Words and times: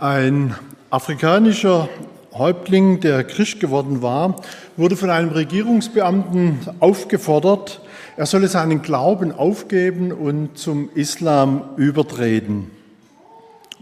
Ein 0.00 0.54
afrikanischer 0.88 1.90
Häuptling, 2.32 3.00
der 3.00 3.22
Christ 3.22 3.60
geworden 3.60 4.00
war, 4.00 4.36
wurde 4.78 4.96
von 4.96 5.10
einem 5.10 5.28
Regierungsbeamten 5.28 6.60
aufgefordert, 6.80 7.82
er 8.16 8.24
solle 8.24 8.48
seinen 8.48 8.80
Glauben 8.80 9.30
aufgeben 9.30 10.10
und 10.10 10.56
zum 10.56 10.88
Islam 10.94 11.64
übertreten. 11.76 12.70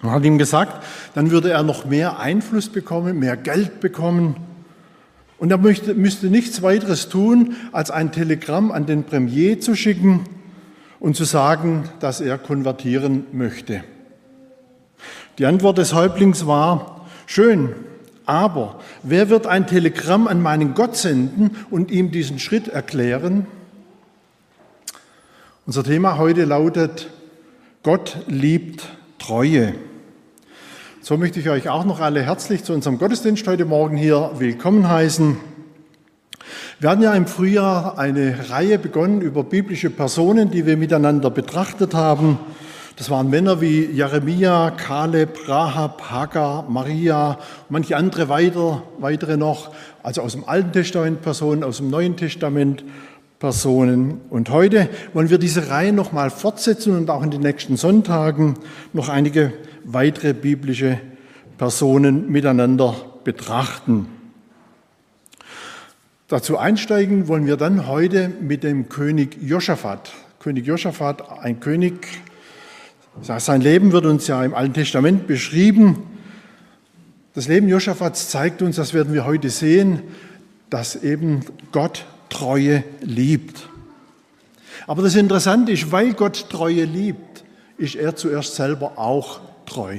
Man 0.03 0.11
hat 0.11 0.25
ihm 0.25 0.39
gesagt, 0.39 0.85
dann 1.15 1.31
würde 1.31 1.53
er 1.53 1.63
noch 1.63 1.85
mehr 1.85 2.19
Einfluss 2.19 2.69
bekommen, 2.69 3.21
mehr 3.21 3.37
Geld 3.37 3.79
bekommen. 3.79 4.39
Und 5.39 5.53
er 5.53 5.59
möchte, 5.59 5.95
müsste 5.95 6.27
nichts 6.27 6.63
weiteres 6.63 7.09
tun, 7.09 7.55
als 7.71 7.93
ein 7.93 8.11
Telegramm 8.11 8.73
an 8.73 8.87
den 8.87 9.05
Premier 9.05 9.61
zu 9.61 9.77
schicken 9.77 10.25
und 10.99 11.15
zu 11.15 11.23
sagen, 11.23 11.89
dass 12.01 12.21
er 12.21 12.39
konvertieren 12.39 13.27
möchte. 13.31 13.85
Die 15.39 15.47
Antwort 15.47 15.79
des 15.79 15.95
Häuptlings 15.95 16.49
war, 16.49 17.07
schön, 17.27 17.73
aber 18.27 18.81
wer 19.05 19.31
wird 19.31 19.47
ein 19.47 19.69
Telegramm 19.69 20.27
an 20.27 20.43
meinen 20.43 20.75
Gott 20.75 20.97
senden 20.97 21.57
und 21.71 21.93
ihm 21.93 22.11
diesen 22.11 22.41
Schritt 22.41 22.67
erklären? 22.67 23.47
Unser 25.65 25.85
Thema 25.85 26.19
heute 26.19 26.45
lautet, 26.45 27.09
Gott 27.85 28.17
liebt 28.27 28.89
Treue. 29.21 29.75
So 31.03 31.17
möchte 31.17 31.39
ich 31.39 31.49
euch 31.49 31.69
auch 31.69 31.85
noch 31.85 32.01
alle 32.01 32.23
herzlich 32.23 32.65
zu 32.65 32.73
unserem 32.73 32.99
Gottesdienst 32.99 33.47
heute 33.47 33.65
Morgen 33.65 33.97
hier 33.97 34.33
willkommen 34.39 34.89
heißen. 34.89 35.37
Wir 36.81 36.91
hatten 36.91 37.03
ja 37.03 37.15
im 37.15 37.29
Frühjahr 37.29 37.97
eine 37.97 38.51
Reihe 38.51 38.79
begonnen 38.79 39.21
über 39.21 39.45
biblische 39.45 39.91
Personen, 39.91 40.51
die 40.51 40.67
wir 40.67 40.77
miteinander 40.77 41.31
betrachtet 41.31 41.95
haben. 41.95 42.41
Das 42.99 43.11
waren 43.11 43.31
Männer 43.31 43.61
wie 43.61 43.85
Jeremia, 43.85 44.73
Kaleb, 44.73 45.49
Rahab, 45.49 46.11
Hagar, 46.11 46.69
Maria, 46.69 47.39
manche 47.69 47.97
andere 47.97 48.29
weiter, 48.29 48.83
weitere 48.99 49.37
noch, 49.37 49.71
also 50.03 50.21
aus 50.21 50.33
dem 50.33 50.49
Alten 50.49 50.73
Testament 50.73 51.23
Personen, 51.23 51.63
aus 51.63 51.77
dem 51.77 51.91
Neuen 51.91 52.17
Testament 52.17 52.83
Personen. 53.39 54.21
Und 54.31 54.51
heute 54.51 54.89
wollen 55.13 55.31
wir 55.31 55.39
diese 55.39 55.71
Reihe 55.71 55.93
nochmal 55.93 56.31
fortsetzen 56.31 56.97
und 56.97 57.09
auch 57.09 57.23
in 57.23 57.31
den 57.31 57.41
nächsten 57.41 57.77
Sonntagen 57.77 58.55
noch 58.93 59.09
einige 59.09 59.53
weitere 59.85 60.33
biblische 60.33 60.99
Personen 61.57 62.29
miteinander 62.33 62.97
betrachten. 63.23 64.09
Dazu 66.27 66.59
einsteigen 66.59 67.29
wollen 67.29 67.47
wir 67.47 67.57
dann 67.57 67.87
heute 67.87 68.29
mit 68.41 68.65
dem 68.65 68.89
König 68.89 69.39
Josaphat. 69.41 70.11
König 70.41 70.67
Josaphat, 70.67 71.39
ein 71.41 71.61
König, 71.61 72.09
sein 73.23 73.61
Leben 73.61 73.93
wird 73.93 74.07
uns 74.07 74.27
ja 74.27 74.45
im 74.45 74.55
Alten 74.55 74.75
Testament 74.75 75.27
beschrieben. 75.27 76.05
Das 77.35 77.49
Leben 77.49 77.69
Josaphats 77.69 78.31
zeigt 78.31 78.63
uns, 78.63 78.77
das 78.77 78.95
werden 78.95 79.13
wir 79.13 79.25
heute 79.25 79.51
sehen, 79.51 80.03
dass 80.71 80.97
eben 80.97 81.45
Gott 81.73 82.05
Treue 82.29 82.85
liebt. 83.01 83.69
Aber 84.87 85.03
das 85.03 85.15
Interessante 85.15 85.73
ist, 85.73 85.91
weil 85.93 86.13
Gott 86.13 86.49
Treue 86.51 86.85
liebt, 86.85 87.45
ist 87.77 87.95
er 87.95 88.17
zuerst 88.17 88.55
selber 88.55 88.99
auch 88.99 89.41
treu. 89.67 89.99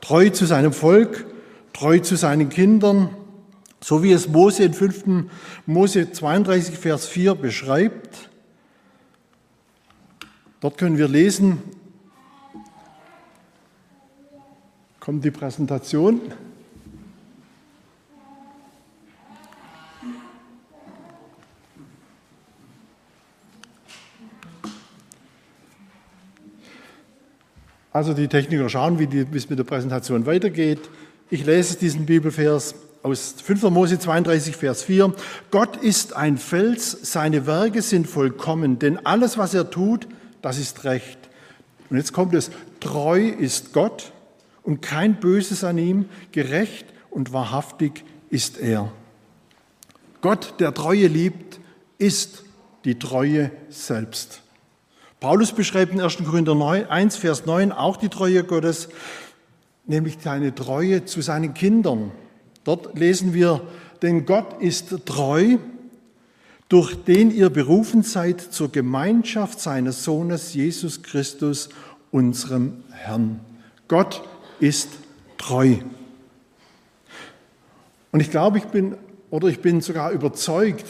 Treu 0.00 0.30
zu 0.30 0.46
seinem 0.46 0.72
Volk, 0.72 1.26
treu 1.72 1.98
zu 1.98 2.16
seinen 2.16 2.48
Kindern, 2.48 3.10
so 3.80 4.02
wie 4.02 4.12
es 4.12 4.28
Mose 4.28 4.64
in 4.64 4.74
5. 4.74 5.26
Mose 5.66 6.12
32, 6.12 6.78
Vers 6.78 7.06
4 7.06 7.34
beschreibt. 7.34 8.30
Dort 10.62 10.78
können 10.78 10.96
wir 10.96 11.08
lesen, 11.08 11.58
kommt 15.00 15.24
die 15.24 15.32
Präsentation. 15.32 16.20
Also 27.92 28.14
die 28.14 28.28
Techniker 28.28 28.68
schauen, 28.68 29.00
wie 29.00 29.36
es 29.36 29.50
mit 29.50 29.58
der 29.58 29.64
Präsentation 29.64 30.26
weitergeht. 30.26 30.88
Ich 31.28 31.44
lese 31.44 31.76
diesen 31.76 32.06
Bibelvers 32.06 32.76
aus 33.02 33.34
5. 33.42 33.64
Mose 33.64 33.98
32, 33.98 34.54
Vers 34.56 34.84
4. 34.84 35.12
Gott 35.50 35.76
ist 35.78 36.14
ein 36.14 36.38
Fels, 36.38 36.96
seine 37.02 37.48
Werke 37.48 37.82
sind 37.82 38.06
vollkommen, 38.06 38.78
denn 38.78 39.04
alles, 39.04 39.36
was 39.36 39.54
er 39.54 39.68
tut, 39.68 40.06
das 40.42 40.58
ist 40.58 40.84
recht. 40.84 41.18
Und 41.88 41.96
jetzt 41.96 42.12
kommt 42.12 42.34
es, 42.34 42.50
treu 42.80 43.28
ist 43.28 43.72
Gott 43.72 44.12
und 44.62 44.82
kein 44.82 45.20
Böses 45.20 45.64
an 45.64 45.78
ihm, 45.78 46.08
gerecht 46.32 46.86
und 47.10 47.32
wahrhaftig 47.32 48.04
ist 48.30 48.58
er. 48.58 48.92
Gott, 50.20 50.54
der 50.60 50.72
Treue 50.72 51.06
liebt, 51.06 51.60
ist 51.98 52.44
die 52.84 52.98
Treue 52.98 53.50
selbst. 53.68 54.42
Paulus 55.20 55.52
beschreibt 55.52 55.92
in 55.92 56.00
1. 56.00 56.18
Korinther 56.24 56.56
1, 56.88 57.16
Vers 57.16 57.46
9 57.46 57.70
auch 57.70 57.96
die 57.96 58.08
Treue 58.08 58.42
Gottes, 58.42 58.88
nämlich 59.86 60.18
seine 60.20 60.54
Treue 60.54 61.04
zu 61.04 61.20
seinen 61.20 61.54
Kindern. 61.54 62.10
Dort 62.64 62.98
lesen 62.98 63.34
wir, 63.34 63.60
denn 64.02 64.26
Gott 64.26 64.60
ist 64.60 65.06
treu, 65.06 65.58
durch 66.72 66.94
den 67.04 67.30
ihr 67.30 67.50
berufen 67.50 68.02
seid 68.02 68.40
zur 68.40 68.72
Gemeinschaft 68.72 69.60
seines 69.60 70.04
Sohnes 70.04 70.54
Jesus 70.54 71.02
Christus, 71.02 71.68
unserem 72.10 72.82
Herrn. 72.90 73.40
Gott 73.88 74.22
ist 74.58 74.88
treu. 75.36 75.76
Und 78.10 78.20
ich 78.20 78.30
glaube, 78.30 78.56
ich 78.56 78.64
bin 78.64 78.94
oder 79.28 79.48
ich 79.48 79.60
bin 79.60 79.82
sogar 79.82 80.12
überzeugt, 80.12 80.86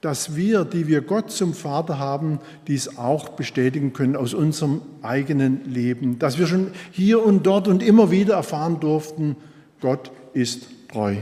dass 0.00 0.34
wir, 0.34 0.64
die 0.64 0.88
wir 0.88 1.00
Gott 1.00 1.30
zum 1.30 1.54
Vater 1.54 2.00
haben, 2.00 2.40
dies 2.66 2.98
auch 2.98 3.28
bestätigen 3.28 3.92
können 3.92 4.16
aus 4.16 4.34
unserem 4.34 4.82
eigenen 5.00 5.72
Leben. 5.72 6.18
Dass 6.18 6.38
wir 6.38 6.48
schon 6.48 6.72
hier 6.90 7.24
und 7.24 7.46
dort 7.46 7.68
und 7.68 7.84
immer 7.84 8.10
wieder 8.10 8.34
erfahren 8.34 8.80
durften, 8.80 9.36
Gott 9.80 10.10
ist 10.32 10.62
treu. 10.90 11.18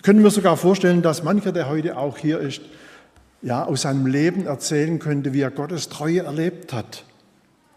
Können 0.00 0.22
wir 0.22 0.30
sogar 0.30 0.56
vorstellen, 0.56 1.02
dass 1.02 1.24
mancher, 1.24 1.52
der 1.52 1.68
heute 1.68 1.98
auch 1.98 2.16
hier 2.16 2.40
ist, 2.40 2.62
ja, 3.42 3.64
aus 3.64 3.82
seinem 3.82 4.06
Leben 4.06 4.46
erzählen 4.46 4.98
könnte, 4.98 5.32
wie 5.32 5.40
er 5.40 5.50
Gottes 5.50 5.88
Treue 5.88 6.20
erlebt 6.20 6.72
hat. 6.72 7.04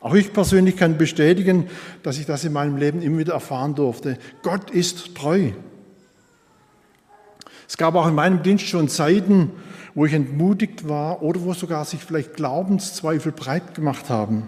Auch 0.02 0.14
ich 0.14 0.32
persönlich 0.32 0.78
kann 0.78 0.98
bestätigen, 0.98 1.70
dass 2.04 2.18
ich 2.18 2.26
das 2.26 2.46
in 2.46 2.54
meinem 2.54 2.78
Leben 2.78 3.02
immer 3.02 3.20
wieder 3.20 3.34
erfahren 3.34 3.76
durfte. 3.76 4.18
Gott 4.44 4.72
ist 4.72 5.16
treu. 5.16 5.52
Es 7.68 7.78
gab 7.78 7.96
auch 7.96 8.08
in 8.08 8.16
meinem 8.16 8.42
Dienst 8.42 8.66
schon 8.66 8.88
Zeiten, 8.88 9.52
wo 9.94 10.06
ich 10.06 10.14
entmutigt 10.14 10.88
war 10.88 11.22
oder 11.22 11.44
wo 11.44 11.54
sogar 11.54 11.84
sich 11.86 12.04
vielleicht 12.04 12.36
Glaubenszweifel 12.36 13.32
breit 13.32 13.76
gemacht 13.76 14.10
haben. 14.10 14.48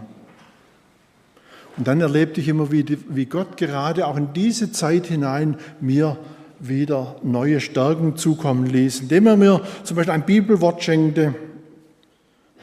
Und 1.78 1.88
dann 1.88 2.02
erlebte 2.02 2.42
ich 2.42 2.48
immer, 2.48 2.72
wie, 2.72 2.98
wie 3.10 3.26
Gott 3.26 3.58
gerade 3.58 4.08
auch 4.08 4.18
in 4.18 4.34
diese 4.34 4.72
Zeit 4.72 5.08
hinein 5.08 5.58
mir 5.80 6.18
wieder 6.62 7.16
neue 7.24 7.60
Stärken 7.60 8.16
zukommen 8.16 8.66
ließ, 8.66 9.02
indem 9.02 9.28
er 9.28 9.38
mir 9.38 9.62
zum 9.84 9.98
Beispiel 9.98 10.14
ein 10.14 10.26
Bibelwort 10.26 10.84
schenkte. 10.84 11.34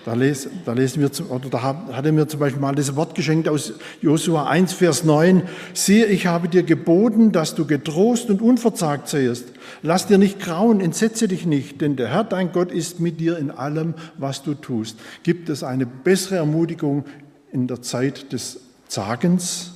Da, 0.05 0.15
lesen, 0.15 0.53
da 0.65 0.73
lesen 0.73 1.03
wir, 1.03 1.31
oder 1.31 1.51
da 1.51 1.63
hat 1.63 2.07
er 2.07 2.13
mir 2.13 2.29
zum 2.29 2.41
Beispiel 2.41 2.61
mal 2.61 2.75
das 2.75 2.95
Wort 2.97 3.15
geschenkt 3.15 3.49
aus 3.49 3.75
Josua 4.01 4.47
1, 4.47 4.73
Vers 4.73 5.05
9. 5.05 5.43
Siehe, 5.75 6.07
ich 6.07 6.27
habe 6.27 6.49
dir 6.49 6.63
geboten, 6.63 7.33
dass 7.33 7.55
du 7.55 7.67
getrost 7.67 8.31
und 8.31 8.41
unverzagt 8.41 9.09
seiest. 9.09 9.47
Lass 9.83 10.07
dir 10.07 10.17
nicht 10.17 10.39
grauen, 10.39 10.81
entsetze 10.81 11.29
dich 11.29 11.45
nicht, 11.45 11.81
denn 11.81 11.97
der 11.97 12.09
Herr, 12.09 12.25
dein 12.25 12.53
Gott, 12.53 12.73
ist 12.73 13.01
mit 13.01 13.21
dir 13.21 13.37
in 13.37 13.51
allem, 13.51 13.95
was 14.17 14.43
du 14.43 14.55
tust. 14.55 14.99
Gibt 15.25 15.49
es 15.49 15.63
eine 15.63 15.85
bessere 15.85 16.37
Ermutigung 16.37 17.05
in 17.53 17.67
der 17.67 17.83
Zeit 17.83 18.33
des 18.33 18.61
Zagens? 18.87 19.73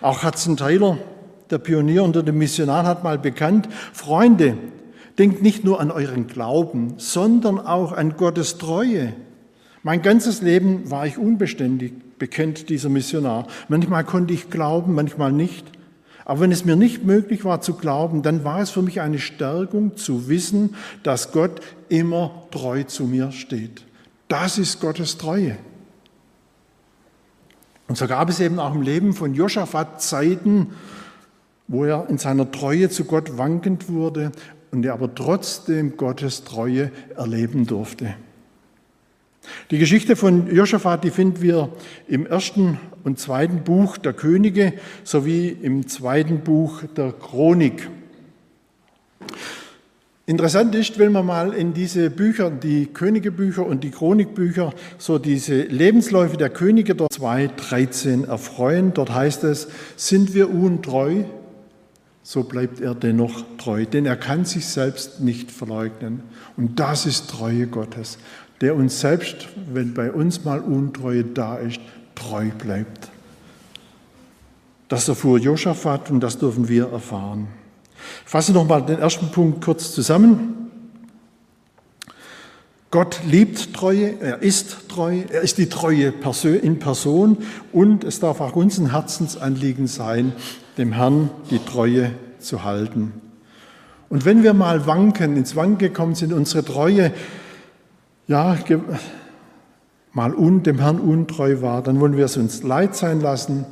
Auch 0.00 0.22
Hudson 0.22 0.56
Taylor 0.56 0.98
der 1.50 1.58
Pionier 1.58 2.02
unter 2.04 2.22
den 2.22 2.38
Missionaren 2.38 2.86
hat 2.86 3.04
mal 3.04 3.18
bekannt, 3.18 3.68
Freunde, 3.92 4.56
denkt 5.18 5.42
nicht 5.42 5.64
nur 5.64 5.80
an 5.80 5.90
euren 5.90 6.26
Glauben, 6.26 6.94
sondern 6.96 7.58
auch 7.58 7.92
an 7.92 8.16
Gottes 8.16 8.58
Treue. 8.58 9.12
Mein 9.82 10.02
ganzes 10.02 10.42
Leben 10.42 10.90
war 10.90 11.06
ich 11.06 11.18
unbeständig, 11.18 11.92
bekennt 12.18 12.70
dieser 12.70 12.88
Missionar. 12.88 13.46
Manchmal 13.68 14.04
konnte 14.04 14.32
ich 14.32 14.50
glauben, 14.50 14.94
manchmal 14.94 15.32
nicht. 15.32 15.66
Aber 16.24 16.40
wenn 16.40 16.52
es 16.52 16.64
mir 16.64 16.74
nicht 16.74 17.04
möglich 17.04 17.44
war 17.44 17.60
zu 17.60 17.74
glauben, 17.74 18.22
dann 18.22 18.44
war 18.44 18.60
es 18.60 18.70
für 18.70 18.80
mich 18.80 19.02
eine 19.02 19.18
Stärkung 19.18 19.96
zu 19.96 20.28
wissen, 20.28 20.74
dass 21.02 21.32
Gott 21.32 21.60
immer 21.90 22.46
treu 22.50 22.84
zu 22.84 23.04
mir 23.04 23.30
steht. 23.30 23.84
Das 24.28 24.56
ist 24.56 24.80
Gottes 24.80 25.18
Treue. 25.18 25.58
Und 27.86 27.98
so 27.98 28.06
gab 28.06 28.30
es 28.30 28.40
eben 28.40 28.58
auch 28.58 28.74
im 28.74 28.80
Leben 28.80 29.12
von 29.12 29.34
Josaphat 29.34 30.00
Zeiten, 30.00 30.68
wo 31.68 31.84
er 31.84 32.08
in 32.08 32.18
seiner 32.18 32.50
Treue 32.50 32.90
zu 32.90 33.04
Gott 33.04 33.38
wankend 33.38 33.88
wurde 33.88 34.32
und 34.70 34.84
er 34.84 34.92
aber 34.92 35.14
trotzdem 35.14 35.96
Gottes 35.96 36.44
Treue 36.44 36.90
erleben 37.16 37.66
durfte. 37.66 38.14
Die 39.70 39.78
Geschichte 39.78 40.16
von 40.16 40.54
Josaphat, 40.54 41.04
die 41.04 41.10
finden 41.10 41.42
wir 41.42 41.70
im 42.08 42.26
ersten 42.26 42.78
und 43.02 43.18
zweiten 43.18 43.62
Buch 43.62 43.98
der 43.98 44.12
Könige 44.12 44.72
sowie 45.04 45.48
im 45.48 45.86
zweiten 45.86 46.40
Buch 46.40 46.82
der 46.96 47.12
Chronik. 47.12 47.88
Interessant 50.26 50.74
ist, 50.74 50.98
wenn 50.98 51.12
man 51.12 51.26
mal 51.26 51.52
in 51.52 51.74
diese 51.74 52.08
Bücher, 52.08 52.50
die 52.50 52.86
Königebücher 52.86 53.66
und 53.66 53.84
die 53.84 53.90
Chronikbücher, 53.90 54.72
so 54.96 55.18
diese 55.18 55.64
Lebensläufe 55.64 56.38
der 56.38 56.48
Könige 56.48 56.94
dort 56.94 57.12
2.13 57.12 58.26
erfreuen. 58.26 58.94
Dort 58.94 59.14
heißt 59.14 59.44
es, 59.44 59.68
sind 59.96 60.32
wir 60.32 60.48
untreu, 60.48 61.24
so 62.26 62.42
bleibt 62.42 62.80
er 62.80 62.94
dennoch 62.94 63.44
treu, 63.58 63.84
denn 63.84 64.06
er 64.06 64.16
kann 64.16 64.46
sich 64.46 64.66
selbst 64.66 65.20
nicht 65.20 65.52
verleugnen. 65.52 66.22
Und 66.56 66.80
das 66.80 67.04
ist 67.04 67.28
Treue 67.28 67.66
Gottes, 67.66 68.16
der 68.62 68.74
uns 68.74 68.98
selbst, 68.98 69.48
wenn 69.72 69.92
bei 69.92 70.10
uns 70.10 70.42
mal 70.42 70.60
Untreue 70.60 71.22
da 71.22 71.58
ist, 71.58 71.80
treu 72.14 72.48
bleibt. 72.58 73.10
Das 74.88 75.06
erfuhr 75.06 75.38
Josaphat 75.38 76.10
und 76.10 76.20
das 76.20 76.38
dürfen 76.38 76.66
wir 76.66 76.90
erfahren. 76.90 77.48
Ich 78.24 78.30
fasse 78.30 78.52
nochmal 78.52 78.84
den 78.84 78.98
ersten 78.98 79.28
Punkt 79.28 79.62
kurz 79.62 79.92
zusammen. 79.92 80.70
Gott 82.90 83.20
liebt 83.26 83.74
Treue, 83.74 84.18
er 84.20 84.40
ist 84.40 84.88
treu, 84.88 85.24
er 85.30 85.42
ist 85.42 85.58
die 85.58 85.68
Treue 85.68 86.12
in 86.56 86.78
Person 86.78 87.38
und 87.72 88.02
es 88.04 88.20
darf 88.20 88.40
auch 88.40 88.56
uns 88.56 88.78
ein 88.78 88.92
Herzensanliegen 88.92 89.88
sein, 89.88 90.32
dem 90.78 90.92
Herrn 90.92 91.30
die 91.50 91.58
Treue 91.58 92.12
zu 92.38 92.64
halten. 92.64 93.12
Und 94.08 94.24
wenn 94.24 94.42
wir 94.42 94.54
mal 94.54 94.86
wanken, 94.86 95.36
ins 95.36 95.56
Wanken 95.56 95.78
gekommen 95.78 96.14
sind, 96.14 96.32
unsere 96.32 96.64
Treue, 96.64 97.12
ja, 98.26 98.56
mal 100.12 100.34
un, 100.34 100.62
dem 100.62 100.78
Herrn 100.78 101.00
untreu 101.00 101.60
war, 101.62 101.82
dann 101.82 102.00
wollen 102.00 102.16
wir 102.16 102.26
es 102.26 102.36
uns 102.36 102.62
leid 102.62 102.94
sein 102.94 103.20
lassen, 103.20 103.66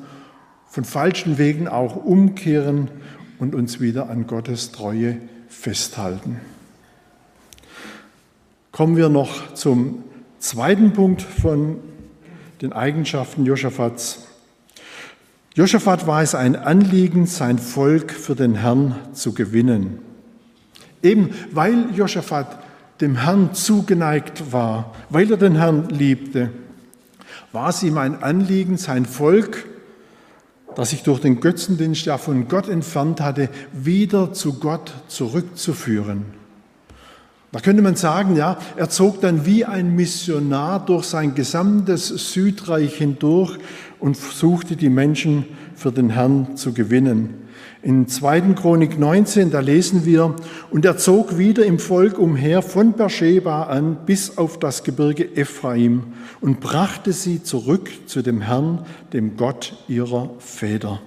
von 0.67 0.85
falschen 0.85 1.39
Wegen 1.39 1.69
auch 1.69 1.97
umkehren 1.97 2.91
und 3.39 3.55
uns 3.55 3.81
wieder 3.81 4.09
an 4.09 4.27
Gottes 4.27 4.73
Treue 4.73 5.19
festhalten. 5.49 6.41
Kommen 8.73 8.97
wir 8.97 9.11
noch 9.11 9.53
zum 9.55 10.03
zweiten 10.39 10.93
Punkt 10.93 11.21
von 11.21 11.77
den 12.63 12.73
Eigenschaften 12.73 13.45
Josaphats. 13.45 14.27
Josaphat 15.55 16.07
war 16.07 16.23
es 16.23 16.35
ein 16.35 16.57
Anliegen, 16.57 17.27
sein 17.27 17.59
Volk 17.59 18.13
für 18.13 18.35
den 18.35 18.55
Herrn 18.55 18.97
zu 19.13 19.35
gewinnen. 19.35 19.99
Eben 21.03 21.31
weil 21.51 21.95
Josaphat 21.95 22.59
dem 23.01 23.17
Herrn 23.17 23.55
zugeneigt 23.55 24.53
war, 24.53 24.95
weil 25.11 25.31
er 25.31 25.37
den 25.37 25.57
Herrn 25.57 25.89
liebte, 25.89 26.51
war 27.53 27.71
es 27.71 27.83
ihm 27.83 27.99
ein 27.99 28.23
Anliegen, 28.23 28.79
sein 28.79 29.05
Volk 29.05 29.67
das 30.77 30.91
sich 30.91 31.03
durch 31.03 31.21
den 31.21 31.41
Götzendienst 31.41 32.05
ja 32.07 32.19
von 32.19 32.49
Gott 32.49 32.69
entfernt 32.69 33.21
hatte, 33.21 33.49
wieder 33.73 34.33
zu 34.33 34.55
Gott 34.55 34.93
zurückzuführen. 35.09 36.25
Da 37.51 37.61
könnte 37.61 37.83
man 37.83 37.97
sagen, 37.97 38.35
ja, 38.35 38.57
er 38.77 38.89
zog 38.89 39.21
dann 39.21 39.45
wie 39.45 39.67
ein 39.67 39.95
Missionar 39.95 40.85
durch 40.85 41.05
sein 41.05 41.35
gesamtes 41.35 42.09
Südreich 42.33 42.95
hindurch 42.95 43.59
und 44.03 44.17
suchte 44.17 44.75
die 44.75 44.91
Menschen 44.91 45.47
für 45.77 45.93
den 45.93 46.11
Herrn 46.11 46.57
zu 46.57 46.73
gewinnen. 46.73 47.35
In 47.83 48.09
2. 48.09 48.55
Chronik 48.55 48.99
19, 48.99 49.51
da 49.51 49.61
lesen 49.61 50.05
wir, 50.05 50.35
und 50.71 50.85
er 50.85 50.97
zog 50.97 51.39
wieder 51.39 51.65
im 51.65 51.79
Volk 51.79 52.19
umher 52.19 52.63
von 52.63 52.93
Beersheba 52.95 53.65
an 53.65 53.97
bis 54.05 54.39
auf 54.39 54.59
das 54.59 54.83
Gebirge 54.83 55.37
Ephraim 55.37 56.03
und 56.41 56.61
brachte 56.61 57.13
sie 57.13 57.43
zurück 57.43 57.91
zu 58.07 58.23
dem 58.23 58.41
Herrn, 58.41 58.85
dem 59.13 59.37
Gott 59.37 59.77
ihrer 59.89 60.31
Väter. 60.39 61.01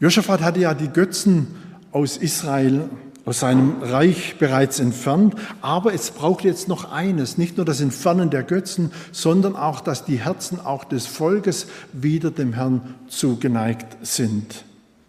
Josaphat 0.00 0.40
hatte 0.40 0.60
ja 0.60 0.74
die 0.74 0.88
Götzen 0.88 1.46
aus 1.92 2.16
Israel 2.16 2.88
aus 3.24 3.40
seinem 3.40 3.82
Reich 3.82 4.36
bereits 4.38 4.80
entfernt. 4.80 5.34
Aber 5.60 5.94
es 5.94 6.10
braucht 6.10 6.44
jetzt 6.44 6.68
noch 6.68 6.90
eines, 6.90 7.38
nicht 7.38 7.56
nur 7.56 7.66
das 7.66 7.80
Entfernen 7.80 8.30
der 8.30 8.42
Götzen, 8.42 8.92
sondern 9.12 9.56
auch, 9.56 9.80
dass 9.80 10.04
die 10.04 10.18
Herzen 10.18 10.60
auch 10.60 10.84
des 10.84 11.06
Volkes 11.06 11.66
wieder 11.92 12.30
dem 12.30 12.52
Herrn 12.52 12.94
zugeneigt 13.08 13.96
sind. 14.02 14.64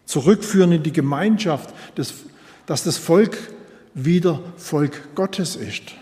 Zurückführen 0.05 0.71
in 0.73 0.83
die 0.83 0.93
Gemeinschaft, 0.93 1.73
dass 1.95 2.83
das 2.83 2.97
Volk 2.97 3.37
wieder 3.93 4.39
Volk 4.57 5.15
Gottes 5.15 5.55
ist. 5.55 5.93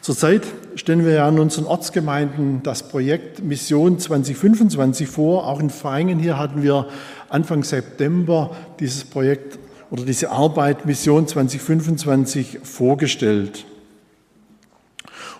Zurzeit 0.00 0.46
stellen 0.76 1.04
wir 1.04 1.12
ja 1.12 1.28
in 1.28 1.38
unseren 1.38 1.66
Ortsgemeinden 1.66 2.62
das 2.62 2.88
Projekt 2.88 3.42
Mission 3.42 3.98
2025 3.98 5.06
vor. 5.06 5.46
Auch 5.46 5.60
in 5.60 5.68
Feingen 5.70 6.18
hier 6.18 6.38
hatten 6.38 6.62
wir 6.62 6.88
Anfang 7.28 7.64
September 7.64 8.56
dieses 8.80 9.04
Projekt 9.04 9.58
oder 9.90 10.04
diese 10.04 10.30
Arbeit 10.30 10.86
Mission 10.86 11.26
2025 11.26 12.60
vorgestellt. 12.62 13.64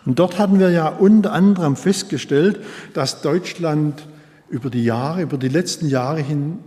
Und 0.04 0.18
dort 0.18 0.38
hatten 0.38 0.58
wir 0.58 0.70
ja 0.70 0.88
unter 0.88 1.32
anderem 1.32 1.76
festgestellt, 1.76 2.60
dass 2.94 3.20
Deutschland 3.20 4.06
über 4.48 4.70
die 4.70 4.84
Jahre, 4.84 5.22
über 5.22 5.36
die 5.36 5.48
letzten 5.48 5.88
Jahre 5.88 6.20
hin 6.20 6.58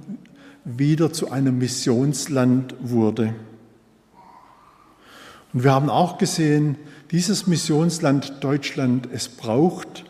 wieder 0.63 1.11
zu 1.11 1.31
einem 1.31 1.57
Missionsland 1.57 2.75
wurde. 2.79 3.33
Und 5.53 5.63
wir 5.63 5.71
haben 5.71 5.89
auch 5.89 6.17
gesehen, 6.17 6.77
dieses 7.11 7.47
Missionsland 7.47 8.35
Deutschland, 8.41 9.09
es 9.11 9.27
braucht 9.27 10.05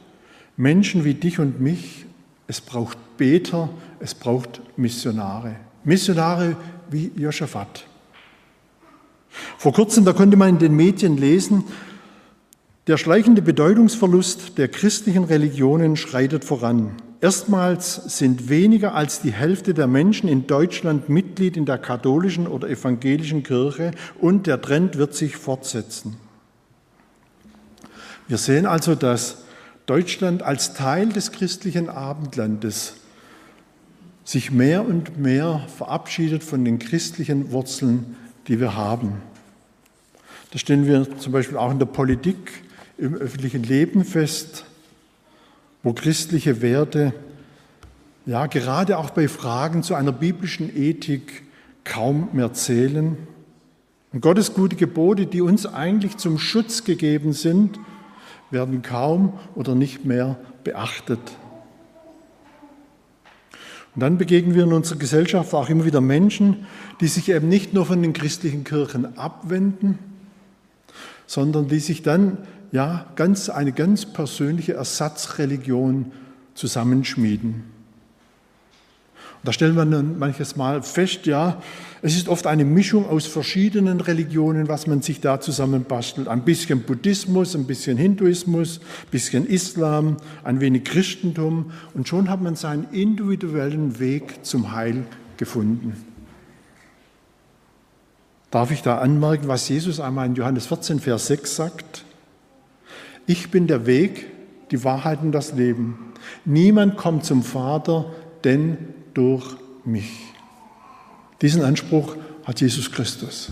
Menschen 0.58 1.04
wie 1.04 1.14
dich 1.14 1.40
und 1.40 1.62
mich, 1.62 2.06
es 2.48 2.62
braucht 2.62 2.98
Beter, 3.18 3.70
es 4.02 4.16
braucht 4.16 4.62
Missionare. 4.78 5.56
Missionare 5.84 6.56
wie 6.90 7.12
Josaphat. 7.16 7.86
Vor 9.58 9.74
kurzem, 9.74 10.06
da 10.06 10.14
konnte 10.14 10.38
man 10.38 10.50
in 10.50 10.60
den 10.60 10.76
Medien 10.76 11.18
lesen, 11.18 11.64
der 12.88 12.98
schleichende 12.98 13.42
Bedeutungsverlust 13.42 14.58
der 14.58 14.68
christlichen 14.68 15.24
Religionen 15.24 15.96
schreitet 15.96 16.44
voran. 16.44 16.92
Erstmals 17.22 18.18
sind 18.18 18.50
weniger 18.50 18.96
als 18.96 19.22
die 19.22 19.32
Hälfte 19.32 19.76
der 19.76 19.86
Menschen 19.86 20.28
in 20.28 20.48
Deutschland 20.48 21.08
Mitglied 21.08 21.56
in 21.56 21.66
der 21.66 21.78
katholischen 21.78 22.48
oder 22.48 22.68
evangelischen 22.68 23.44
Kirche 23.44 23.92
und 24.20 24.48
der 24.48 24.60
Trend 24.60 24.98
wird 24.98 25.14
sich 25.14 25.38
fortsetzen. 25.38 26.18
Wir 28.28 28.40
sehen 28.40 28.66
also, 28.66 28.96
dass 28.96 29.44
Deutschland 29.86 30.42
als 30.42 30.74
Teil 30.74 31.10
des 31.10 31.32
christlichen 31.32 31.90
Abendlandes 31.90 32.96
sich 34.24 34.52
mehr 34.52 34.86
und 34.86 35.18
mehr 35.18 35.66
verabschiedet 35.76 36.44
von 36.44 36.64
den 36.64 36.80
christlichen 36.80 37.52
Wurzeln, 37.52 38.16
die 38.48 38.60
wir 38.60 38.76
haben. 38.76 39.14
Das 40.52 40.62
stellen 40.62 40.86
wir 40.86 41.18
zum 41.18 41.32
Beispiel 41.32 41.58
auch 41.58 41.72
in 41.72 41.80
der 41.80 41.86
Politik, 41.86 42.64
im 42.98 43.16
öffentlichen 43.16 43.64
Leben 43.64 44.06
fest 44.06 44.66
wo 45.84 45.94
christliche 45.94 46.62
Werte, 46.62 47.14
ja, 48.26 48.46
gerade 48.46 48.98
auch 48.98 49.10
bei 49.10 49.28
Fragen 49.28 49.82
zu 49.82 49.96
einer 49.96 50.12
biblischen 50.12 50.76
Ethik 50.76 51.44
kaum 51.84 52.30
mehr 52.34 52.54
zählen. 52.54 53.18
Und 54.14 54.22
Gottes 54.22 54.54
gute 54.54 54.76
Gebote, 54.76 55.26
die 55.26 55.42
uns 55.42 55.66
eigentlich 55.66 56.18
zum 56.18 56.38
Schutz 56.38 56.84
gegeben 56.84 57.34
sind, 57.34 57.80
werden 58.52 58.84
kaum 58.84 59.40
oder 59.56 59.74
nicht 59.74 60.06
mehr 60.06 60.38
beachtet. 60.64 61.20
Und 63.94 64.02
dann 64.02 64.18
begegnen 64.18 64.56
wir 64.56 64.64
in 64.64 64.74
unserer 64.74 65.00
Gesellschaft 65.00 65.54
auch 65.54 65.70
immer 65.70 65.86
wieder 65.86 66.02
Menschen, 66.02 66.66
die 67.02 67.08
sich 67.08 67.30
eben 67.30 67.50
nicht 67.50 67.74
nur 67.74 67.86
von 67.86 68.02
den 68.02 68.14
christlichen 68.14 68.64
Kirchen 68.64 69.18
abwenden, 69.18 70.00
sondern 71.28 71.68
die 71.68 71.80
sich 71.80 72.02
dann 72.02 72.38
ja, 72.72 73.06
ganz, 73.16 73.50
eine 73.50 73.74
ganz 73.74 74.06
persönliche 74.06 74.74
Ersatzreligion 74.74 76.14
zusammenschmieden. 76.56 77.54
Und 79.42 79.48
da 79.48 79.52
stellt 79.52 79.76
man 79.76 79.92
dann 79.92 80.20
manches 80.20 80.56
Mal 80.56 80.84
fest, 80.84 81.26
ja, 81.26 81.62
es 82.04 82.16
ist 82.16 82.28
oft 82.30 82.48
eine 82.48 82.66
Mischung 82.66 83.08
aus 83.08 83.28
verschiedenen 83.28 84.02
Religionen, 84.02 84.68
was 84.68 84.88
man 84.88 85.04
sich 85.04 85.22
da 85.22 85.40
zusammenbastelt. 85.40 86.28
Ein 86.28 86.44
bisschen 86.44 86.82
Buddhismus, 86.82 87.56
ein 87.56 87.66
bisschen 87.66 87.96
Hinduismus, 87.96 88.80
ein 88.80 89.12
bisschen 89.12 89.46
Islam, 89.46 90.18
ein 90.44 90.62
wenig 90.62 90.84
Christentum. 90.84 91.72
Und 91.94 92.08
schon 92.08 92.28
hat 92.30 92.42
man 92.42 92.56
seinen 92.56 92.88
individuellen 92.92 94.00
Weg 94.00 94.44
zum 94.44 94.72
Heil 94.72 95.04
gefunden. 95.38 95.96
Darf 98.50 98.72
ich 98.72 98.82
da 98.82 98.98
anmerken, 98.98 99.48
was 99.48 99.70
Jesus 99.70 100.00
einmal 100.00 100.26
in 100.26 100.36
Johannes 100.36 100.66
14, 100.66 101.00
Vers 101.00 101.28
6 101.28 101.56
sagt? 101.56 102.04
Ich 103.28 103.52
bin 103.52 103.68
der 103.68 103.86
Weg, 103.86 104.26
die 104.72 104.84
Wahrheit 104.84 105.22
und 105.22 105.34
das 105.34 105.54
Leben. 105.54 106.14
Niemand 106.46 106.98
kommt 106.98 107.26
zum 107.26 107.44
Vater, 107.44 108.12
denn 108.44 108.78
durch 109.14 109.56
mich. 109.86 110.31
Diesen 111.42 111.64
Anspruch 111.64 112.16
hat 112.44 112.62
Jesus 112.62 112.92
Christus. 112.92 113.52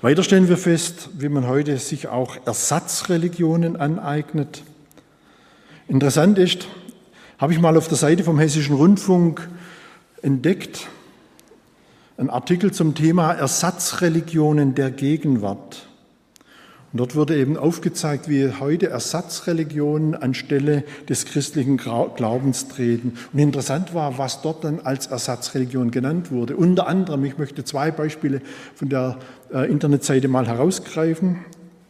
Weiter 0.00 0.22
stellen 0.22 0.48
wir 0.48 0.56
fest, 0.56 1.10
wie 1.18 1.28
man 1.28 1.48
heute 1.48 1.76
sich 1.78 2.06
auch 2.06 2.36
Ersatzreligionen 2.46 3.76
aneignet. 3.76 4.62
Interessant 5.88 6.38
ist, 6.38 6.68
habe 7.38 7.52
ich 7.52 7.58
mal 7.58 7.76
auf 7.76 7.88
der 7.88 7.96
Seite 7.96 8.22
vom 8.22 8.38
Hessischen 8.38 8.76
Rundfunk 8.76 9.48
entdeckt, 10.22 10.86
ein 12.16 12.30
Artikel 12.30 12.72
zum 12.72 12.94
Thema 12.94 13.32
Ersatzreligionen 13.32 14.74
der 14.74 14.90
Gegenwart. 14.90 15.87
Und 16.92 17.00
dort 17.00 17.14
wurde 17.14 17.36
eben 17.36 17.58
aufgezeigt, 17.58 18.30
wie 18.30 18.50
heute 18.60 18.88
Ersatzreligionen 18.88 20.14
anstelle 20.14 20.84
des 21.06 21.26
christlichen 21.26 21.76
Glaubens 21.76 22.68
treten. 22.68 23.12
Und 23.32 23.38
interessant 23.38 23.92
war, 23.92 24.16
was 24.16 24.40
dort 24.40 24.64
dann 24.64 24.80
als 24.80 25.06
Ersatzreligion 25.06 25.90
genannt 25.90 26.30
wurde. 26.30 26.56
Unter 26.56 26.86
anderem, 26.86 27.26
ich 27.26 27.36
möchte 27.36 27.62
zwei 27.62 27.90
Beispiele 27.90 28.40
von 28.74 28.88
der 28.88 29.18
äh, 29.52 29.70
Internetseite 29.70 30.28
mal 30.28 30.46
herausgreifen. 30.46 31.40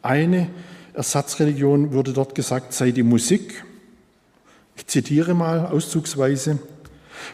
Eine 0.03 0.51
Ersatzreligion 0.95 1.93
wurde 1.93 2.13
dort 2.13 2.35
gesagt, 2.35 2.73
sei 2.73 2.91
die 2.91 3.05
Musik. 3.05 3.65
Ich 4.77 4.89
zitiere 4.89 5.33
mal 5.33 5.67
auszugsweise. 5.67 6.59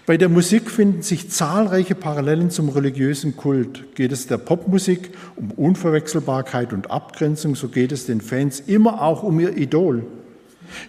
Bei 0.06 0.16
der 0.16 0.28
Musik 0.28 0.70
finden 0.70 1.02
sich 1.02 1.30
zahlreiche 1.30 1.94
Parallelen 1.94 2.50
zum 2.50 2.68
religiösen 2.68 3.36
Kult. 3.36 3.94
Geht 3.94 4.12
es 4.12 4.26
der 4.26 4.38
Popmusik 4.38 5.10
um 5.36 5.50
Unverwechselbarkeit 5.50 6.72
und 6.72 6.90
Abgrenzung, 6.90 7.54
so 7.54 7.68
geht 7.68 7.92
es 7.92 8.06
den 8.06 8.20
Fans 8.20 8.60
immer 8.60 9.02
auch 9.02 9.22
um 9.22 9.40
ihr 9.40 9.56
Idol. 9.56 10.04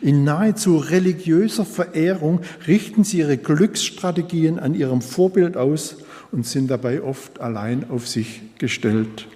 In 0.02 0.24
nahezu 0.24 0.78
religiöser 0.78 1.66
Verehrung 1.66 2.42
richten 2.68 3.04
sie 3.04 3.20
ihre 3.20 3.38
Glücksstrategien 3.38 4.60
an 4.60 4.74
ihrem 4.74 5.02
Vorbild 5.02 5.58
aus 5.58 5.98
und 6.32 6.46
sind 6.46 6.70
dabei 6.70 7.02
oft 7.02 7.40
allein 7.40 7.90
auf 7.90 8.08
sich 8.08 8.42
gestellt. 8.58 9.28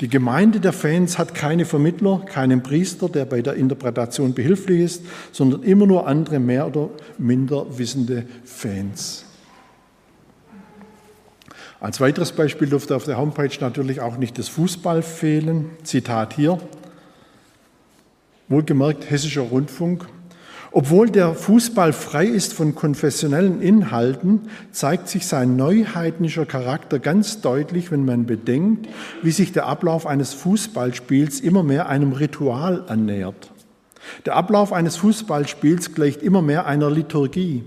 Die 0.00 0.08
Gemeinde 0.08 0.60
der 0.60 0.72
Fans 0.72 1.18
hat 1.18 1.34
keine 1.34 1.64
Vermittler, 1.64 2.22
keinen 2.26 2.62
Priester, 2.62 3.08
der 3.08 3.24
bei 3.24 3.40
der 3.42 3.54
Interpretation 3.54 4.34
behilflich 4.34 4.80
ist, 4.80 5.02
sondern 5.32 5.62
immer 5.62 5.86
nur 5.86 6.06
andere 6.06 6.38
mehr 6.38 6.66
oder 6.66 6.90
minder 7.18 7.78
wissende 7.78 8.26
Fans. 8.44 9.24
Als 11.80 12.00
weiteres 12.00 12.32
Beispiel 12.32 12.68
durfte 12.68 12.96
auf 12.96 13.04
der 13.04 13.18
Homepage 13.18 13.50
natürlich 13.60 14.00
auch 14.00 14.16
nicht 14.16 14.38
das 14.38 14.48
Fußball 14.48 15.02
fehlen. 15.02 15.70
Zitat 15.82 16.34
hier. 16.34 16.58
Wohlgemerkt 18.48 19.10
Hessischer 19.10 19.42
Rundfunk. 19.42 20.08
Obwohl 20.78 21.08
der 21.08 21.32
Fußball 21.32 21.94
frei 21.94 22.26
ist 22.26 22.52
von 22.52 22.74
konfessionellen 22.74 23.62
Inhalten, 23.62 24.42
zeigt 24.72 25.08
sich 25.08 25.26
sein 25.26 25.56
neuheidnischer 25.56 26.44
Charakter 26.44 26.98
ganz 26.98 27.40
deutlich, 27.40 27.90
wenn 27.90 28.04
man 28.04 28.26
bedenkt, 28.26 28.86
wie 29.22 29.30
sich 29.30 29.52
der 29.52 29.64
Ablauf 29.64 30.06
eines 30.06 30.34
Fußballspiels 30.34 31.40
immer 31.40 31.62
mehr 31.62 31.88
einem 31.88 32.12
Ritual 32.12 32.84
annähert. 32.88 33.52
Der 34.26 34.36
Ablauf 34.36 34.74
eines 34.74 34.96
Fußballspiels 34.96 35.94
gleicht 35.94 36.20
immer 36.22 36.42
mehr 36.42 36.66
einer 36.66 36.90
Liturgie. 36.90 37.64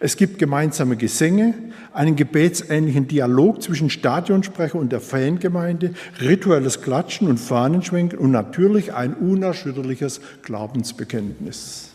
Es 0.00 0.16
gibt 0.16 0.38
gemeinsame 0.38 0.96
Gesänge, 0.96 1.52
einen 1.92 2.16
gebetsähnlichen 2.16 3.08
Dialog 3.08 3.62
zwischen 3.62 3.90
Stadionsprecher 3.90 4.78
und 4.78 4.90
der 4.90 5.00
Fangemeinde, 5.02 5.92
rituelles 6.18 6.80
Klatschen 6.80 7.28
und 7.28 7.36
Fahnenschwenken 7.36 8.18
und 8.18 8.30
natürlich 8.30 8.94
ein 8.94 9.12
unerschütterliches 9.12 10.22
Glaubensbekenntnis. 10.40 11.90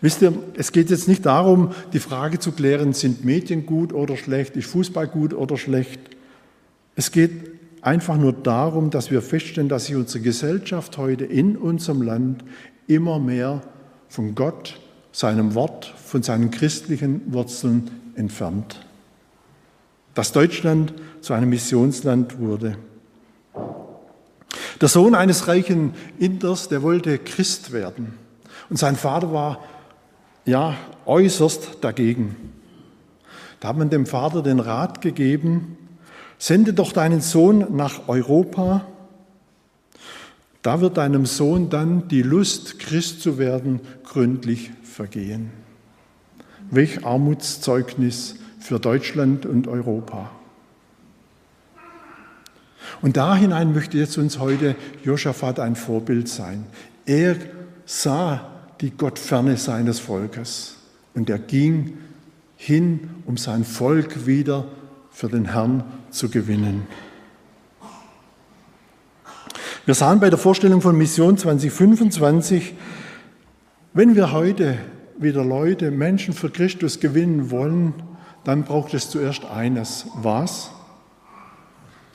Wisst 0.00 0.22
ihr, 0.22 0.32
es 0.56 0.72
geht 0.72 0.90
jetzt 0.90 1.08
nicht 1.08 1.24
darum, 1.24 1.72
die 1.92 2.00
Frage 2.00 2.38
zu 2.38 2.52
klären, 2.52 2.92
sind 2.92 3.24
Medien 3.24 3.64
gut 3.64 3.92
oder 3.92 4.16
schlecht, 4.16 4.56
ist 4.56 4.68
Fußball 4.68 5.08
gut 5.08 5.32
oder 5.32 5.56
schlecht. 5.56 6.00
Es 6.94 7.10
geht 7.12 7.32
einfach 7.80 8.16
nur 8.16 8.32
darum, 8.32 8.90
dass 8.90 9.10
wir 9.10 9.22
feststellen, 9.22 9.68
dass 9.68 9.86
sich 9.86 9.96
unsere 9.96 10.22
Gesellschaft 10.22 10.98
heute 10.98 11.24
in 11.24 11.56
unserem 11.56 12.02
Land 12.02 12.44
immer 12.86 13.18
mehr 13.18 13.62
von 14.08 14.34
Gott, 14.34 14.78
seinem 15.12 15.54
Wort, 15.54 15.86
von 16.04 16.22
seinen 16.22 16.50
christlichen 16.50 17.32
Wurzeln 17.32 17.90
entfernt. 18.16 18.84
Dass 20.14 20.32
Deutschland 20.32 20.92
zu 21.20 21.32
einem 21.32 21.48
Missionsland 21.48 22.38
wurde. 22.38 22.76
Der 24.80 24.88
Sohn 24.88 25.14
eines 25.14 25.48
reichen 25.48 25.94
Inders, 26.18 26.68
der 26.68 26.82
wollte 26.82 27.18
Christ 27.18 27.72
werden. 27.72 28.14
Und 28.68 28.78
sein 28.78 28.96
Vater 28.96 29.32
war 29.32 29.60
ja 30.46 30.76
äußerst 31.04 31.78
dagegen. 31.82 32.36
Da 33.60 33.68
hat 33.68 33.76
man 33.76 33.90
dem 33.90 34.06
Vater 34.06 34.42
den 34.42 34.60
Rat 34.60 35.00
gegeben, 35.00 35.76
sende 36.38 36.72
doch 36.72 36.92
deinen 36.92 37.20
Sohn 37.20 37.76
nach 37.76 38.08
Europa, 38.08 38.86
da 40.62 40.80
wird 40.80 40.96
deinem 40.96 41.26
Sohn 41.26 41.70
dann 41.70 42.08
die 42.08 42.22
Lust, 42.22 42.80
Christ 42.80 43.22
zu 43.22 43.38
werden, 43.38 43.80
gründlich 44.02 44.72
vergehen. 44.82 45.52
Welch 46.70 47.06
Armutszeugnis 47.06 48.34
für 48.58 48.80
Deutschland 48.80 49.46
und 49.46 49.68
Europa. 49.68 50.30
Und 53.00 53.16
da 53.16 53.36
hinein 53.36 53.72
möchte 53.72 53.96
jetzt 53.96 54.18
uns 54.18 54.40
heute 54.40 54.74
Josaphat 55.04 55.60
ein 55.60 55.76
Vorbild 55.76 56.28
sein. 56.28 56.64
Er 57.04 57.36
sah 57.84 58.55
die 58.80 58.90
Gottferne 58.90 59.56
seines 59.56 60.00
Volkes. 60.00 60.76
Und 61.14 61.30
er 61.30 61.38
ging 61.38 61.98
hin, 62.56 63.10
um 63.26 63.36
sein 63.36 63.64
Volk 63.64 64.26
wieder 64.26 64.66
für 65.10 65.28
den 65.28 65.46
Herrn 65.52 65.84
zu 66.10 66.28
gewinnen. 66.28 66.86
Wir 69.86 69.94
sahen 69.94 70.20
bei 70.20 70.30
der 70.30 70.38
Vorstellung 70.38 70.80
von 70.80 70.98
Mission 70.98 71.38
2025, 71.38 72.74
wenn 73.94 74.16
wir 74.16 74.32
heute 74.32 74.78
wieder 75.18 75.44
Leute, 75.44 75.90
Menschen 75.90 76.34
für 76.34 76.50
Christus 76.50 77.00
gewinnen 77.00 77.50
wollen, 77.50 77.94
dann 78.44 78.64
braucht 78.64 78.94
es 78.94 79.10
zuerst 79.10 79.44
eines. 79.44 80.06
Was? 80.16 80.70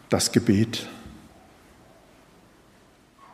Das 0.10 0.32
Gebet 0.32 0.88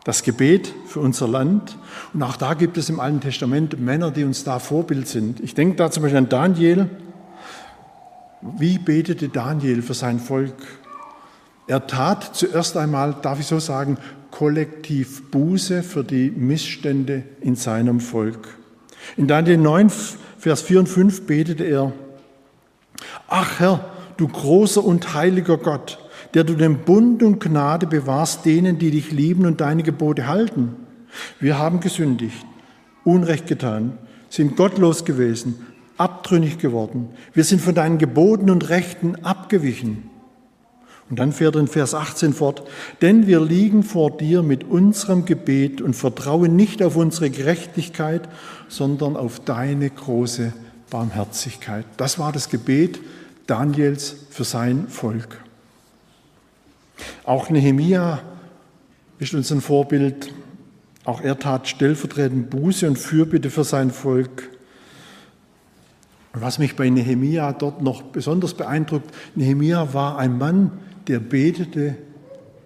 das 0.08 0.24
Gebet 0.24 0.74
für 0.86 1.02
unser 1.02 1.28
Land. 1.28 1.78
Und 2.14 2.24
auch 2.24 2.38
da 2.38 2.54
gibt 2.54 2.78
es 2.78 2.88
im 2.88 3.02
Alten 3.02 3.20
Testament 3.20 3.78
Männer, 3.78 4.10
die 4.10 4.24
uns 4.24 4.46
da 4.46 4.58
Vorbild 4.58 5.06
sind. 5.06 5.42
Ich 5.42 5.54
denke 5.54 5.76
da 5.76 5.92
zum 5.92 6.02
Beispiel 6.02 6.20
an 6.20 6.30
Daniel. 6.30 6.90
Wie 8.42 8.78
betete 8.78 9.28
Daniel 9.28 9.82
für 9.82 9.94
sein 9.94 10.22
Volk? 10.22 10.56
Er 11.68 11.88
tat 11.88 12.38
zuerst 12.38 12.78
einmal, 12.78 13.18
darf 13.22 13.42
ich 13.42 13.48
so 13.48 13.60
sagen, 13.60 13.98
kollektiv 14.32 15.30
Buße 15.30 15.84
für 15.84 16.06
die 16.06 16.32
Missstände 16.32 17.24
in 17.42 17.58
seinem 17.58 18.00
Volk. 18.00 18.48
In 19.18 19.28
Daniel 19.28 19.58
9, 19.58 19.92
Vers 20.38 20.62
4 20.62 20.80
und 20.80 20.88
5 20.88 21.28
betete 21.28 21.66
er, 21.66 21.92
Ach 23.28 23.60
Herr, 23.60 23.84
du 24.16 24.30
großer 24.30 24.86
und 24.86 25.16
heiliger 25.16 25.58
Gott, 25.58 26.00
der 26.34 26.44
du 26.44 26.56
den 26.56 26.80
Bund 26.80 27.24
und 27.24 27.40
Gnade 27.40 27.88
bewahrst 27.88 28.46
denen, 28.46 28.80
die 28.80 28.92
dich 28.92 29.12
lieben 29.12 29.46
und 29.46 29.62
deine 29.62 29.84
Gebote 29.84 30.28
halten. 30.28 30.76
Wir 31.40 31.58
haben 31.58 31.80
gesündigt, 31.80 32.46
Unrecht 33.04 33.48
getan, 33.48 33.98
sind 34.30 34.56
gottlos 34.56 35.06
gewesen, 35.06 35.56
abtrünnig 35.98 36.58
geworden. 36.58 37.10
Wir 37.34 37.44
sind 37.44 37.62
von 37.62 37.76
deinen 37.76 37.98
Geboten 37.98 38.50
und 38.50 38.70
Rechten 38.70 39.16
abgewichen. 39.24 40.10
Und 41.10 41.20
dann 41.20 41.32
fährt 41.32 41.56
er 41.56 41.62
in 41.62 41.68
Vers 41.68 41.94
18 41.94 42.34
fort, 42.34 42.64
denn 43.02 43.28
wir 43.28 43.40
liegen 43.40 43.84
vor 43.84 44.12
dir 44.12 44.44
mit 44.44 44.66
unserem 44.66 45.24
Gebet 45.24 45.82
und 45.82 45.96
vertrauen 45.96 46.56
nicht 46.56 46.84
auf 46.84 46.98
unsere 46.98 47.30
Gerechtigkeit, 47.30 48.28
sondern 48.68 49.16
auf 49.16 49.40
deine 49.40 49.90
große 49.90 50.52
Barmherzigkeit. 50.90 51.86
Das 51.96 52.20
war 52.20 52.34
das 52.34 52.50
Gebet 52.50 53.00
Daniels 53.46 54.18
für 54.30 54.44
sein 54.44 54.90
Volk. 54.90 55.47
Auch 57.24 57.50
Nehemia 57.50 58.20
ist 59.20 59.34
uns 59.34 59.52
ein 59.52 59.62
Vorbild. 59.62 60.34
Auch 61.06 61.22
er 61.22 61.40
tat 61.40 61.68
stellvertretend 61.68 62.50
Buße 62.50 62.88
und 62.88 62.98
Fürbitte 62.98 63.50
für 63.50 63.64
sein 63.64 63.92
Volk. 63.92 64.50
Was 66.34 66.60
mich 66.60 66.76
bei 66.76 66.90
Nehemia 66.90 67.54
dort 67.54 67.82
noch 67.82 68.04
besonders 68.04 68.54
beeindruckt, 68.54 69.14
Nehemia 69.36 69.94
war 69.94 70.18
ein 70.18 70.38
Mann, 70.38 70.72
der 71.08 71.20
betete, 71.20 71.96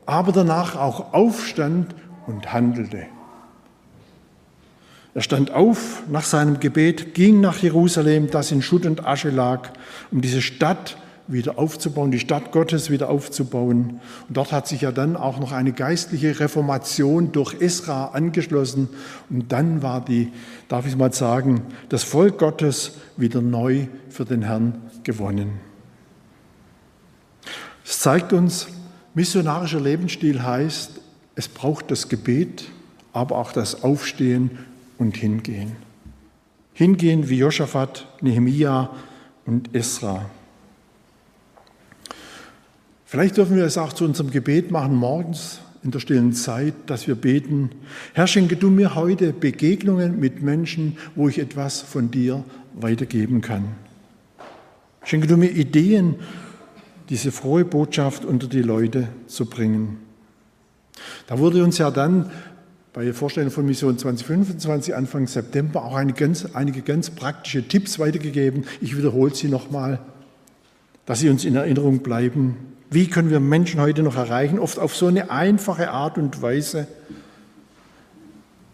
aber 0.06 0.32
danach 0.32 0.76
auch 0.76 1.14
aufstand 1.14 1.96
und 2.28 2.52
handelte. 2.52 3.06
Er 5.14 5.22
stand 5.22 5.52
auf 5.52 6.04
nach 6.10 6.24
seinem 6.24 6.60
Gebet, 6.60 7.14
ging 7.14 7.42
nach 7.42 7.58
Jerusalem, 7.58 8.30
das 8.30 8.52
in 8.52 8.62
Schutt 8.62 8.86
und 8.86 9.06
Asche 9.06 9.30
lag, 9.30 9.70
um 10.10 10.22
diese 10.22 10.42
Stadt 10.42 10.98
wieder 11.28 11.58
aufzubauen, 11.58 12.12
die 12.12 12.20
Stadt 12.20 12.52
Gottes 12.52 12.90
wieder 12.90 13.10
aufzubauen. 13.10 14.00
Und 14.28 14.38
dort 14.38 14.52
hat 14.52 14.68
sich 14.68 14.82
ja 14.82 14.92
dann 14.92 15.16
auch 15.16 15.40
noch 15.40 15.52
eine 15.52 15.72
geistliche 15.72 16.40
Reformation 16.40 17.32
durch 17.32 17.60
Esra 17.62 18.08
angeschlossen. 18.08 18.90
Und 19.30 19.52
dann 19.52 19.82
war 19.82 20.04
die, 20.04 20.32
darf 20.68 20.88
ich 20.88 20.96
mal 20.96 21.14
sagen, 21.14 21.62
das 21.90 22.04
Volk 22.04 22.38
Gottes 22.38 22.94
wieder 23.18 23.42
neu 23.42 23.88
für 24.10 24.26
den 24.26 24.44
Herrn 24.44 24.82
gewonnen. 25.04 25.60
Es 27.86 28.00
zeigt 28.00 28.34
uns, 28.34 28.68
missionarischer 29.14 29.80
Lebensstil 29.80 30.44
heißt, 30.44 30.92
es 31.36 31.48
braucht 31.48 31.92
das 31.92 32.10
Gebet, 32.10 32.66
aber 33.14 33.38
auch 33.38 33.52
das 33.52 33.84
Aufstehen 33.84 34.52
und 34.98 35.18
Hingehen. 35.18 35.76
Hingehen 36.74 37.30
wie 37.30 37.38
Josaphat, 37.38 38.08
Nehemia 38.22 38.92
und 39.46 39.76
Esra. 39.76 40.30
Vielleicht 43.12 43.36
dürfen 43.36 43.58
wir 43.58 43.66
es 43.66 43.78
auch 43.78 43.92
zu 43.92 44.06
unserem 44.06 44.32
Gebet 44.32 44.72
machen 44.72 44.96
morgens 44.96 45.60
in 45.84 45.92
der 45.92 46.00
stillen 46.00 46.32
Zeit, 46.32 46.74
dass 46.86 47.10
wir 47.10 47.16
beten, 47.16 47.70
Herr, 48.14 48.26
schenke 48.26 48.56
du 48.56 48.70
mir 48.70 48.96
heute 48.96 49.34
Begegnungen 49.34 50.18
mit 50.18 50.42
Menschen, 50.42 50.98
wo 51.14 51.28
ich 51.28 51.38
etwas 51.38 51.82
von 51.82 52.10
dir 52.10 52.46
weitergeben 52.74 53.42
kann. 53.42 53.66
Schenke 55.04 55.28
du 55.28 55.36
mir 55.36 55.50
Ideen, 55.50 56.16
diese 57.10 57.34
frohe 57.34 57.66
Botschaft 57.66 58.24
unter 58.24 58.48
die 58.48 58.62
Leute 58.62 59.10
zu 59.28 59.46
bringen. 59.46 59.98
Da 61.28 61.38
wurde 61.38 61.66
uns 61.66 61.80
ja 61.80 61.92
dann 61.92 62.32
bei 62.94 63.04
der 63.04 63.14
Vorstellung 63.14 63.52
von 63.52 63.66
Mission 63.66 63.98
2025 63.98 64.96
Anfang 64.96 65.28
September 65.28 65.84
auch 65.84 65.96
eine 65.96 66.14
ganz, 66.14 66.48
einige 66.54 66.82
ganz 66.82 67.10
praktische 67.10 67.68
Tipps 67.68 68.00
weitergegeben. 68.00 68.64
Ich 68.80 68.96
wiederhole 68.96 69.36
sie 69.36 69.50
nochmal, 69.50 70.00
dass 71.06 71.20
sie 71.20 71.28
uns 71.28 71.44
in 71.44 71.58
Erinnerung 71.58 72.00
bleiben. 72.00 72.71
Wie 72.94 73.08
können 73.08 73.30
wir 73.30 73.40
Menschen 73.40 73.80
heute 73.80 74.04
noch 74.04 74.18
erreichen? 74.18 74.60
Oft 74.60 74.78
auf 74.78 74.94
so 74.94 75.08
eine 75.08 75.32
einfache 75.32 75.92
Art 75.92 76.18
und 76.18 76.42
Weise, 76.42 76.88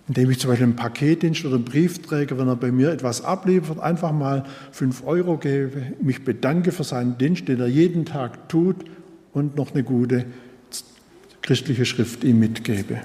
indem 0.07 0.31
ich 0.31 0.39
zum 0.39 0.49
Beispiel 0.49 0.65
einen 0.65 0.75
Paketdienst 0.75 1.45
oder 1.45 1.55
einen 1.55 1.65
Briefträger, 1.65 2.35
wenn 2.39 2.47
er 2.47 2.55
bei 2.55 2.71
mir 2.71 2.91
etwas 2.91 3.23
abliefert, 3.23 3.79
einfach 3.79 4.11
mal 4.11 4.43
fünf 4.71 5.05
Euro 5.05 5.37
gebe, 5.37 5.93
mich 6.01 6.25
bedanke 6.25 6.71
für 6.71 6.83
seinen 6.83 7.19
Dienst, 7.19 7.47
den 7.47 7.59
er 7.59 7.67
jeden 7.67 8.05
Tag 8.05 8.49
tut 8.49 8.77
und 9.33 9.55
noch 9.55 9.75
eine 9.75 9.83
gute 9.83 10.25
christliche 11.43 11.85
Schrift 11.85 12.23
ihm 12.23 12.39
mitgebe. 12.39 13.01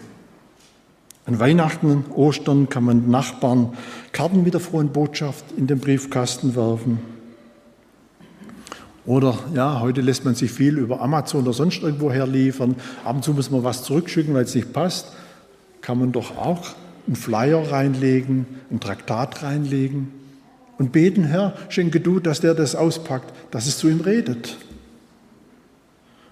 An 1.27 1.39
Weihnachten, 1.39 2.07
Ostern 2.15 2.71
kann 2.71 2.85
man 2.85 3.11
Nachbarn 3.11 3.75
Karten 4.13 4.45
mit 4.45 4.55
der 4.55 4.61
frohen 4.63 4.93
Botschaft 4.93 5.45
in 5.59 5.67
den 5.67 5.79
Briefkasten 5.79 6.57
werfen. 6.57 7.01
Oder 9.05 9.37
ja, 9.55 9.81
heute 9.81 10.01
lässt 10.01 10.25
man 10.25 10.35
sich 10.35 10.53
viel 10.53 10.79
über 10.79 11.01
Amazon 11.01 11.43
oder 11.43 11.53
sonst 11.53 11.83
irgendwo 11.83 12.13
her 12.13 12.27
liefern. 12.27 12.77
Ab 13.05 13.17
und 13.17 13.25
zu 13.25 13.33
muss 13.33 13.51
man 13.51 13.65
was 13.65 13.83
zurückschicken, 13.83 14.33
weil 14.35 14.45
es 14.45 14.55
nicht 14.55 14.73
passt. 14.73 15.13
Kann 15.81 15.99
man 15.99 16.13
doch 16.13 16.37
auch 16.37 16.69
einen 17.07 17.17
Flyer 17.17 17.73
reinlegen, 17.73 18.47
ein 18.71 18.79
Traktat 18.79 19.43
reinlegen 19.43 20.13
und 20.79 20.93
beten, 20.93 21.25
Herr, 21.25 21.55
schenke 21.69 22.01
du, 22.01 22.21
dass 22.21 22.41
der 22.41 22.55
das 22.55 22.77
auspackt, 22.77 23.33
dass 23.51 23.67
es 23.67 23.79
zu 23.79 23.89
ihm 23.89 24.01
redet. 24.01 24.57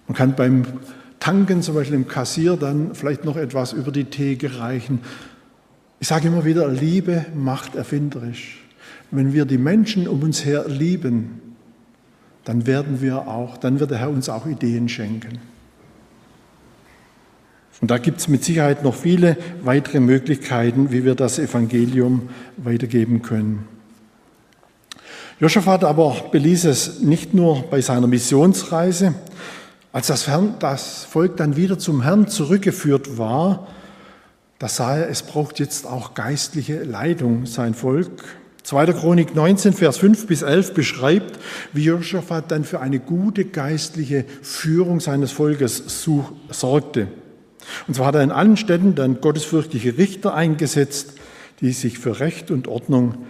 Man 0.06 0.16
kann 0.16 0.36
beim 0.36 0.64
Tanken, 1.18 1.62
zum 1.62 1.74
Beispiel 1.74 1.96
im 1.96 2.08
Kassier, 2.08 2.56
dann 2.56 2.94
vielleicht 2.94 3.24
noch 3.24 3.36
etwas 3.36 3.72
über 3.72 3.92
die 3.92 4.04
Theke 4.04 4.58
reichen. 4.58 5.00
Ich 5.98 6.08
sage 6.08 6.28
immer 6.28 6.44
wieder, 6.44 6.68
Liebe 6.68 7.26
macht 7.34 7.74
erfinderisch. 7.74 8.64
Wenn 9.10 9.32
wir 9.32 9.44
die 9.44 9.58
Menschen 9.58 10.08
um 10.08 10.22
uns 10.22 10.44
her 10.44 10.66
lieben, 10.68 11.49
dann 12.44 12.66
werden 12.66 13.00
wir 13.00 13.28
auch, 13.28 13.56
dann 13.56 13.80
wird 13.80 13.90
der 13.90 13.98
Herr 13.98 14.10
uns 14.10 14.28
auch 14.28 14.46
Ideen 14.46 14.88
schenken. 14.88 15.38
Und 17.80 17.90
da 17.90 17.98
gibt 17.98 18.20
es 18.20 18.28
mit 18.28 18.44
Sicherheit 18.44 18.84
noch 18.84 18.94
viele 18.94 19.36
weitere 19.62 20.00
Möglichkeiten, 20.00 20.90
wie 20.90 21.04
wir 21.04 21.14
das 21.14 21.38
Evangelium 21.38 22.28
weitergeben 22.58 23.22
können. 23.22 23.66
Josaphat 25.38 25.84
aber 25.84 26.28
beließ 26.30 26.66
es 26.66 27.00
nicht 27.00 27.32
nur 27.32 27.62
bei 27.70 27.80
seiner 27.80 28.06
Missionsreise. 28.06 29.14
Als 29.92 30.08
das, 30.08 31.04
Volk 31.04 31.38
dann 31.38 31.56
wieder 31.56 31.78
zum 31.78 32.02
Herrn 32.02 32.28
zurückgeführt 32.28 33.16
war, 33.16 33.66
da 34.58 34.68
sah 34.68 34.98
er, 34.98 35.08
es 35.08 35.22
braucht 35.22 35.58
jetzt 35.58 35.86
auch 35.86 36.12
geistliche 36.12 36.82
Leitung, 36.84 37.46
sein 37.46 37.72
Volk. 37.72 38.22
2. 38.70 38.92
Chronik 38.92 39.34
19, 39.34 39.72
Vers 39.72 39.98
5 39.98 40.28
bis 40.28 40.42
11 40.42 40.74
beschreibt, 40.74 41.40
wie 41.72 41.86
Josaphat 41.86 42.52
dann 42.52 42.62
für 42.62 42.78
eine 42.78 43.00
gute 43.00 43.44
geistliche 43.44 44.24
Führung 44.42 45.00
seines 45.00 45.32
Volkes 45.32 45.82
sorgte. 46.50 47.08
Und 47.88 47.94
zwar 47.94 48.06
hat 48.06 48.14
er 48.14 48.22
in 48.22 48.30
allen 48.30 48.56
Städten 48.56 48.94
dann 48.94 49.20
gottesfürchtige 49.20 49.98
Richter 49.98 50.34
eingesetzt, 50.34 51.14
die 51.60 51.72
sich 51.72 51.98
für 51.98 52.20
Recht 52.20 52.52
und 52.52 52.68
Ordnung 52.68 53.26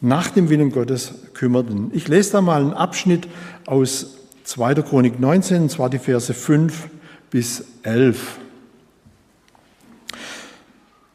nach 0.00 0.30
dem 0.30 0.50
Willen 0.50 0.72
Gottes 0.72 1.14
kümmerten. 1.34 1.92
Ich 1.94 2.08
lese 2.08 2.32
da 2.32 2.40
mal 2.40 2.60
einen 2.60 2.72
Abschnitt 2.72 3.28
aus 3.66 4.16
2. 4.42 4.74
Chronik 4.82 5.20
19, 5.20 5.62
und 5.62 5.70
zwar 5.70 5.90
die 5.90 6.00
Verse 6.00 6.34
5 6.34 6.88
bis 7.30 7.64
11. 7.84 8.38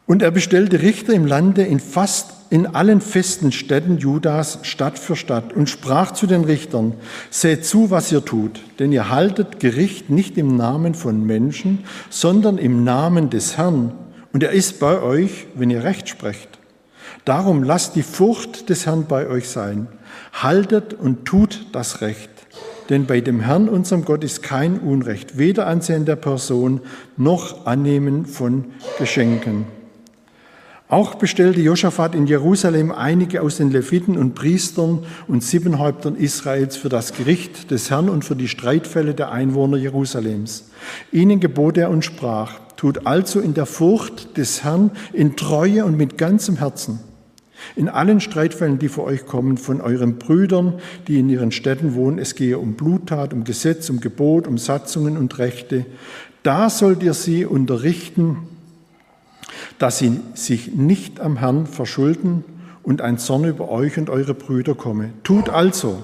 Und 0.06 0.22
er 0.22 0.32
bestellte 0.32 0.82
Richter 0.82 1.12
im 1.12 1.26
Lande 1.26 1.64
in 1.64 1.82
fast 1.82 2.41
in 2.52 2.68
allen 2.68 3.00
festen 3.00 3.54
Städten 3.54 3.98
Judas 3.98 4.60
Stadt 4.64 5.00
für 5.00 5.16
Stadt 5.16 5.54
und 5.54 5.70
sprach 5.70 6.12
zu 6.12 6.28
den 6.28 6.44
Richtern, 6.44 6.94
seht 7.30 7.66
zu, 7.66 7.92
was 7.92 8.12
ihr 8.12 8.26
tut, 8.26 8.60
denn 8.78 8.92
ihr 8.92 9.10
haltet 9.10 9.62
Gericht 9.62 10.10
nicht 10.10 10.38
im 10.38 10.58
Namen 10.58 10.94
von 10.94 11.26
Menschen, 11.26 11.86
sondern 12.10 12.58
im 12.58 12.84
Namen 12.84 13.30
des 13.30 13.58
Herrn. 13.58 13.94
Und 14.34 14.44
er 14.44 14.52
ist 14.52 14.82
bei 14.82 15.02
euch, 15.02 15.48
wenn 15.56 15.70
ihr 15.70 15.86
Recht 15.86 16.10
sprecht. 16.10 16.60
Darum 17.24 17.64
lasst 17.64 17.96
die 17.96 18.04
Furcht 18.04 18.70
des 18.70 18.86
Herrn 18.86 19.06
bei 19.08 19.28
euch 19.28 19.48
sein. 19.48 19.88
Haltet 20.34 20.94
und 20.94 21.24
tut 21.24 21.68
das 21.72 22.02
Recht. 22.02 22.30
Denn 22.90 23.06
bei 23.06 23.22
dem 23.22 23.40
Herrn, 23.40 23.70
unserem 23.70 24.04
Gott, 24.04 24.26
ist 24.26 24.44
kein 24.44 24.78
Unrecht, 24.78 25.38
weder 25.38 25.68
Ansehen 25.68 26.04
der 26.04 26.18
Person 26.18 26.82
noch 27.16 27.66
Annehmen 27.66 28.26
von 28.26 28.66
Geschenken. 29.00 29.66
Auch 30.92 31.16
bestellte 31.16 31.62
Josaphat 31.62 32.16
in 32.16 32.28
Jerusalem 32.28 32.92
einige 32.92 33.42
aus 33.44 33.56
den 33.56 33.72
Leviten 33.72 34.18
und 34.18 34.36
Priestern 34.36 35.06
und 35.26 35.42
Siebenhäuptern 35.42 36.18
Israels 36.18 36.76
für 36.76 36.90
das 36.90 37.14
Gericht 37.14 37.72
des 37.72 37.90
Herrn 37.90 38.10
und 38.10 38.26
für 38.26 38.36
die 38.36 38.50
Streitfälle 38.50 39.14
der 39.14 39.32
Einwohner 39.32 39.78
Jerusalems. 39.78 40.70
Ihnen 41.14 41.40
gebot 41.40 41.78
er 41.78 41.90
und 41.92 42.04
sprach, 42.04 42.60
tut 42.76 43.08
also 43.08 43.40
in 43.40 43.54
der 43.54 43.68
Furcht 43.68 44.36
des 44.36 44.66
Herrn, 44.66 44.92
in 45.14 45.38
Treue 45.38 45.86
und 45.86 45.96
mit 45.96 46.18
ganzem 46.18 46.58
Herzen. 46.58 47.00
In 47.78 47.88
allen 47.88 48.20
Streitfällen, 48.20 48.78
die 48.78 48.90
vor 48.90 49.06
euch 49.06 49.26
kommen, 49.26 49.58
von 49.58 49.80
euren 49.80 50.20
Brüdern, 50.20 50.74
die 51.08 51.20
in 51.20 51.30
ihren 51.30 51.54
Städten 51.54 51.96
wohnen, 51.96 52.20
es 52.20 52.36
gehe 52.36 52.60
um 52.60 52.74
Bluttat, 52.74 53.34
um 53.34 53.46
Gesetz, 53.46 53.90
um 53.90 54.02
Gebot, 54.02 54.46
um 54.46 54.58
Satzungen 54.58 55.16
und 55.16 55.38
Rechte, 55.38 55.86
da 56.44 56.70
sollt 56.70 57.02
ihr 57.02 57.14
sie 57.14 57.46
unterrichten, 57.46 58.40
dass 59.82 59.98
sie 59.98 60.20
sich 60.36 60.76
nicht 60.76 61.20
am 61.20 61.38
Herrn 61.38 61.66
verschulden 61.66 62.44
und 62.84 63.02
ein 63.02 63.18
Zorn 63.18 63.46
über 63.46 63.70
euch 63.70 63.98
und 63.98 64.12
eure 64.12 64.36
Brüder 64.36 64.76
komme. 64.76 65.10
Tut 65.24 65.50
also, 65.50 66.04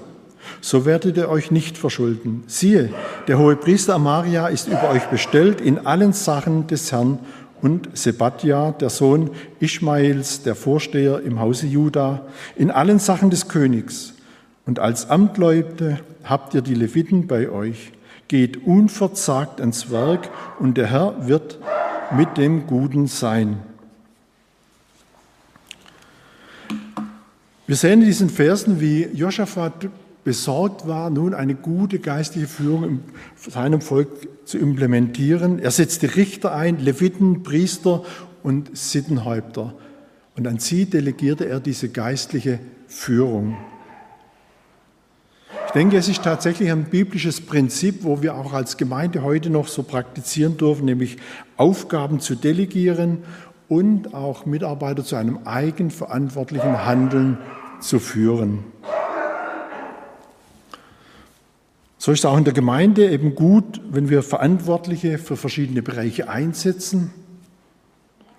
so 0.62 0.86
werdet 0.86 1.16
ihr 1.16 1.30
euch 1.30 1.52
nicht 1.52 1.78
verschulden. 1.78 2.44
Siehe, 2.48 2.90
der 3.28 3.38
hohe 3.38 3.56
Priester 3.56 3.94
Amaria 3.94 4.48
ist 4.48 4.68
über 4.68 4.90
euch 4.90 5.06
bestellt 5.06 5.62
in 5.62 5.86
allen 5.86 6.13
Sachen 6.13 6.66
des 6.66 6.92
Herrn 6.92 7.20
und 7.62 7.96
Sebadja, 7.96 8.72
der 8.72 8.90
Sohn 8.90 9.30
Ishmaels, 9.60 10.42
der 10.42 10.56
Vorsteher 10.56 11.22
im 11.22 11.40
Hause 11.40 11.68
Juda, 11.68 12.22
in 12.56 12.72
allen 12.72 12.98
Sachen 12.98 13.30
des 13.30 13.48
Königs. 13.48 14.16
Und 14.66 14.80
als 14.80 15.10
Amtleute 15.12 16.00
habt 16.24 16.56
ihr 16.56 16.62
die 16.62 16.76
Leviten 16.76 17.28
bei 17.28 17.50
euch. 17.50 17.92
Geht 18.28 18.66
unverzagt 18.66 19.62
ans 19.62 19.92
Werk 19.92 20.30
und 20.60 20.78
der 20.78 20.88
Herr 20.88 21.28
wird 21.28 21.60
mit 22.16 22.38
dem 22.38 22.66
Guten 22.66 23.08
sein. 23.08 23.58
Wir 27.68 27.76
sehen 27.76 28.00
in 28.00 28.08
diesen 28.08 28.30
Versen, 28.30 28.80
wie 28.80 29.10
Josaphat 29.14 29.90
besorgt 30.24 30.88
war, 30.88 31.10
nun 31.10 31.34
eine 31.34 31.54
gute 31.54 32.00
geistliche 32.00 32.48
Führung 32.48 32.84
in 32.86 33.04
seinem 33.36 33.82
Volk 33.82 34.08
zu 34.46 34.58
implementieren. 34.58 35.60
Er 35.60 35.72
setzte 35.72 36.16
Richter 36.16 36.54
ein, 36.54 36.80
Leviten, 36.80 37.44
Priester 37.44 38.06
und 38.42 38.76
Sittenhäupter. 38.78 39.74
Und 40.38 40.48
an 40.48 40.60
sie 40.60 40.86
delegierte 40.86 41.46
er 41.46 41.60
diese 41.60 41.90
geistliche 41.90 42.60
Führung. 42.88 43.58
Ich 45.66 45.74
denke, 45.74 45.98
es 45.98 46.08
ist 46.08 46.24
tatsächlich 46.24 46.72
ein 46.72 46.86
biblisches 46.86 47.42
Prinzip, 47.42 48.06
wo 48.06 48.22
wir 48.22 48.36
auch 48.36 48.54
als 48.54 48.78
Gemeinde 48.78 49.24
heute 49.24 49.50
noch 49.50 49.68
so 49.68 49.84
praktizieren 49.84 50.56
dürfen, 50.56 50.86
nämlich 50.86 51.18
Aufgaben 51.58 52.22
zu 52.22 52.36
delegieren 52.36 53.24
und 53.70 54.14
auch 54.14 54.46
Mitarbeiter 54.46 55.04
zu 55.04 55.16
einem 55.16 55.40
eigenverantwortlichen 55.46 56.86
Handeln 56.86 57.38
zu 57.80 58.00
führen. 58.00 58.64
So 61.98 62.12
ist 62.12 62.20
es 62.20 62.26
auch 62.26 62.38
in 62.38 62.46
der 62.46 62.54
Gemeinde 62.54 63.10
eben 63.10 63.36
gut, 63.36 63.82
wenn 63.90 64.10
wir 64.10 64.24
Verantwortliche 64.24 65.18
für 65.18 65.36
verschiedene 65.36 65.82
Bereiche 65.82 66.30
einsetzen, 66.30 67.12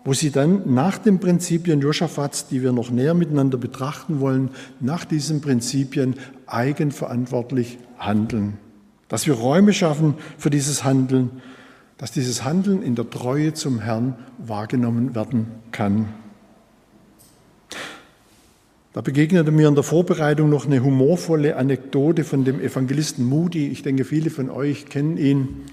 wo 0.05 0.15
sie 0.15 0.31
dann 0.31 0.73
nach 0.73 0.97
den 0.97 1.21
Prinzipien 1.21 1.81
Josaphats, 1.81 2.47
die 2.47 2.63
wir 2.63 2.73
noch 2.73 2.91
näher 2.91 3.13
miteinander 3.13 3.59
betrachten 3.59 4.21
wollen, 4.21 4.51
nach 4.81 5.05
diesen 5.05 5.43
Prinzipien 5.43 6.15
eigenverantwortlich 6.47 7.79
handeln. 7.99 8.57
dass 9.09 9.27
wir 9.27 9.35
Räume 9.35 9.73
schaffen 9.73 10.15
für 10.37 10.51
dieses 10.51 10.85
Handeln, 10.85 11.31
dass 11.99 12.13
dieses 12.13 12.45
Handeln 12.45 12.83
in 12.83 12.95
der 12.95 13.11
Treue 13.11 13.53
zum 13.53 13.81
Herrn 13.81 14.17
wahrgenommen 14.39 15.15
werden 15.15 15.49
kann. 15.73 16.07
Da 18.93 19.03
begegnete 19.03 19.51
mir 19.51 19.69
in 19.69 19.75
der 19.75 19.85
Vorbereitung 19.85 20.49
noch 20.49 20.67
eine 20.67 20.83
humorvolle 20.83 21.57
Anekdote 21.57 22.25
von 22.25 22.45
dem 22.45 22.61
Evangelisten 22.61 23.25
Moody. 23.25 23.69
Ich 23.69 23.83
denke, 23.83 24.05
viele 24.05 24.31
von 24.31 24.49
euch 24.49 24.87
kennen 24.87 25.19
ihn. 25.19 25.67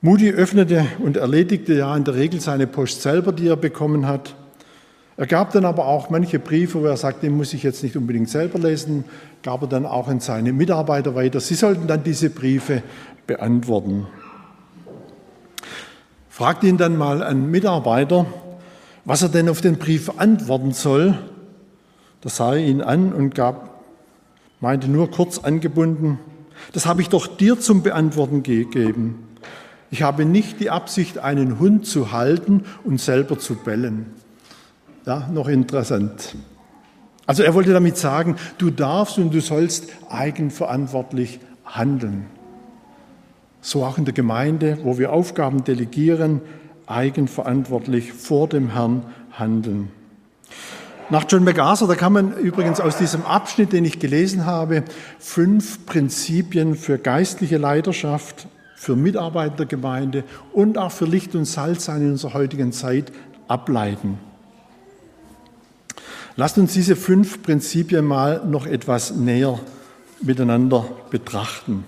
Moody 0.00 0.30
öffnete 0.30 0.86
und 1.00 1.16
erledigte 1.16 1.74
ja 1.74 1.96
in 1.96 2.04
der 2.04 2.14
Regel 2.14 2.40
seine 2.40 2.66
Post 2.66 3.02
selber, 3.02 3.32
die 3.32 3.48
er 3.48 3.56
bekommen 3.56 4.06
hat. 4.06 4.36
Er 5.16 5.26
gab 5.26 5.52
dann 5.52 5.64
aber 5.64 5.86
auch 5.86 6.10
manche 6.10 6.38
Briefe, 6.38 6.80
wo 6.80 6.86
er 6.86 6.96
sagte, 6.96 7.22
den 7.22 7.36
muss 7.36 7.52
ich 7.52 7.64
jetzt 7.64 7.82
nicht 7.82 7.96
unbedingt 7.96 8.28
selber 8.28 8.60
lesen, 8.60 9.04
gab 9.42 9.62
er 9.62 9.68
dann 9.68 9.84
auch 9.84 10.06
an 10.06 10.20
seine 10.20 10.52
Mitarbeiter 10.52 11.16
weiter. 11.16 11.40
Sie 11.40 11.56
sollten 11.56 11.88
dann 11.88 12.04
diese 12.04 12.30
Briefe 12.30 12.84
beantworten. 13.26 14.06
Fragte 16.38 16.68
ihn 16.68 16.76
dann 16.76 16.96
mal 16.96 17.24
ein 17.24 17.50
Mitarbeiter, 17.50 18.24
was 19.04 19.22
er 19.22 19.28
denn 19.28 19.48
auf 19.48 19.60
den 19.60 19.76
Brief 19.76 20.20
antworten 20.20 20.70
soll. 20.70 21.18
Da 22.20 22.28
sah 22.28 22.52
er 22.52 22.64
ihn 22.64 22.80
an 22.80 23.12
und 23.12 23.34
gab, 23.34 23.82
meinte 24.60 24.86
nur 24.86 25.10
kurz 25.10 25.40
angebunden, 25.40 26.20
das 26.72 26.86
habe 26.86 27.02
ich 27.02 27.08
doch 27.08 27.26
dir 27.26 27.58
zum 27.58 27.82
Beantworten 27.82 28.44
gegeben. 28.44 29.26
Ich 29.90 30.02
habe 30.02 30.24
nicht 30.24 30.60
die 30.60 30.70
Absicht, 30.70 31.18
einen 31.18 31.58
Hund 31.58 31.86
zu 31.86 32.12
halten 32.12 32.62
und 32.84 33.00
selber 33.00 33.40
zu 33.40 33.56
bellen. 33.56 34.06
Ja, 35.06 35.28
noch 35.32 35.48
interessant. 35.48 36.36
Also 37.26 37.42
er 37.42 37.52
wollte 37.52 37.72
damit 37.72 37.96
sagen, 37.96 38.36
du 38.58 38.70
darfst 38.70 39.18
und 39.18 39.34
du 39.34 39.40
sollst 39.40 39.88
eigenverantwortlich 40.08 41.40
handeln. 41.64 42.26
So 43.60 43.84
auch 43.84 43.98
in 43.98 44.04
der 44.04 44.14
Gemeinde, 44.14 44.78
wo 44.82 44.98
wir 44.98 45.12
Aufgaben 45.12 45.64
delegieren, 45.64 46.40
eigenverantwortlich 46.86 48.12
vor 48.12 48.48
dem 48.48 48.72
Herrn 48.72 49.02
handeln. 49.32 49.90
Nach 51.10 51.24
John 51.26 51.44
MacArthur, 51.44 51.88
da 51.88 51.94
kann 51.94 52.12
man 52.12 52.36
übrigens 52.36 52.80
aus 52.80 52.98
diesem 52.98 53.22
Abschnitt, 53.24 53.72
den 53.72 53.84
ich 53.84 53.98
gelesen 53.98 54.44
habe, 54.44 54.84
fünf 55.18 55.86
Prinzipien 55.86 56.74
für 56.74 56.98
geistliche 56.98 57.56
Leiterschaft, 57.56 58.46
für 58.76 58.94
Mitarbeiter 58.94 59.56
der 59.56 59.66
Gemeinde 59.66 60.24
und 60.52 60.76
auch 60.76 60.92
für 60.92 61.06
Licht 61.06 61.34
und 61.34 61.46
Salz 61.46 61.86
sein 61.86 62.02
in 62.02 62.10
unserer 62.12 62.34
heutigen 62.34 62.72
Zeit 62.72 63.10
ableiten. 63.48 64.18
Lasst 66.36 66.58
uns 66.58 66.74
diese 66.74 66.94
fünf 66.94 67.42
Prinzipien 67.42 68.04
mal 68.04 68.44
noch 68.46 68.66
etwas 68.66 69.10
näher 69.12 69.58
miteinander 70.20 70.84
betrachten. 71.10 71.84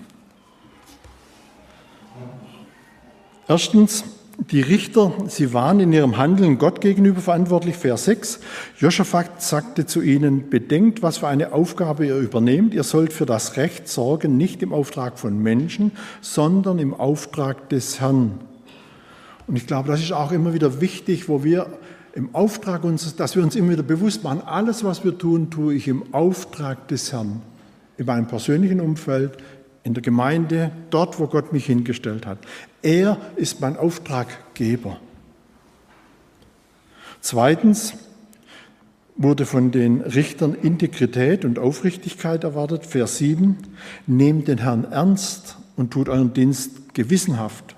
Erstens, 3.51 4.05
die 4.49 4.61
Richter, 4.61 5.11
sie 5.27 5.53
waren 5.53 5.81
in 5.81 5.91
ihrem 5.91 6.15
Handeln 6.15 6.57
Gott 6.57 6.79
gegenüber 6.79 7.19
verantwortlich. 7.19 7.75
Vers 7.75 8.05
6. 8.05 8.39
Joschafat 8.79 9.41
sagte 9.43 9.85
zu 9.85 10.01
ihnen, 10.01 10.49
bedenkt, 10.49 11.03
was 11.03 11.17
für 11.17 11.27
eine 11.27 11.51
Aufgabe 11.51 12.05
ihr 12.05 12.15
übernehmt. 12.15 12.73
Ihr 12.73 12.83
sollt 12.83 13.11
für 13.11 13.25
das 13.25 13.57
Recht 13.57 13.89
sorgen, 13.89 14.37
nicht 14.37 14.63
im 14.63 14.71
Auftrag 14.71 15.19
von 15.19 15.37
Menschen, 15.37 15.91
sondern 16.21 16.79
im 16.79 16.93
Auftrag 16.93 17.67
des 17.67 17.99
Herrn. 17.99 18.39
Und 19.47 19.57
ich 19.57 19.67
glaube, 19.67 19.89
das 19.89 19.99
ist 19.99 20.13
auch 20.13 20.31
immer 20.31 20.53
wieder 20.53 20.79
wichtig, 20.79 21.27
wo 21.27 21.43
wir 21.43 21.67
im 22.13 22.33
Auftrag 22.33 22.85
uns, 22.85 23.17
dass 23.17 23.35
wir 23.35 23.43
uns 23.43 23.57
immer 23.57 23.71
wieder 23.71 23.83
bewusst 23.83 24.23
machen, 24.23 24.43
alles, 24.45 24.85
was 24.85 25.03
wir 25.03 25.17
tun, 25.17 25.49
tue 25.49 25.73
ich 25.73 25.89
im 25.89 26.13
Auftrag 26.13 26.87
des 26.87 27.11
Herrn. 27.11 27.41
In 27.97 28.05
meinem 28.05 28.27
persönlichen 28.27 28.79
Umfeld, 28.79 29.33
in 29.83 29.93
der 29.93 30.03
Gemeinde, 30.03 30.71
dort, 30.89 31.19
wo 31.19 31.27
Gott 31.27 31.53
mich 31.53 31.65
hingestellt 31.65 32.25
hat. 32.25 32.37
Er 32.81 33.17
ist 33.35 33.61
mein 33.61 33.77
Auftraggeber. 33.77 34.97
Zweitens 37.21 37.93
wurde 39.15 39.45
von 39.45 39.71
den 39.71 40.01
Richtern 40.01 40.55
Integrität 40.55 41.45
und 41.45 41.59
Aufrichtigkeit 41.59 42.43
erwartet. 42.43 42.85
Vers 42.85 43.17
7. 43.17 43.57
Nehmt 44.07 44.47
den 44.47 44.59
Herrn 44.59 44.85
ernst 44.91 45.57
und 45.75 45.91
tut 45.91 46.09
euren 46.09 46.33
Dienst 46.33 46.93
gewissenhaft. 46.93 47.75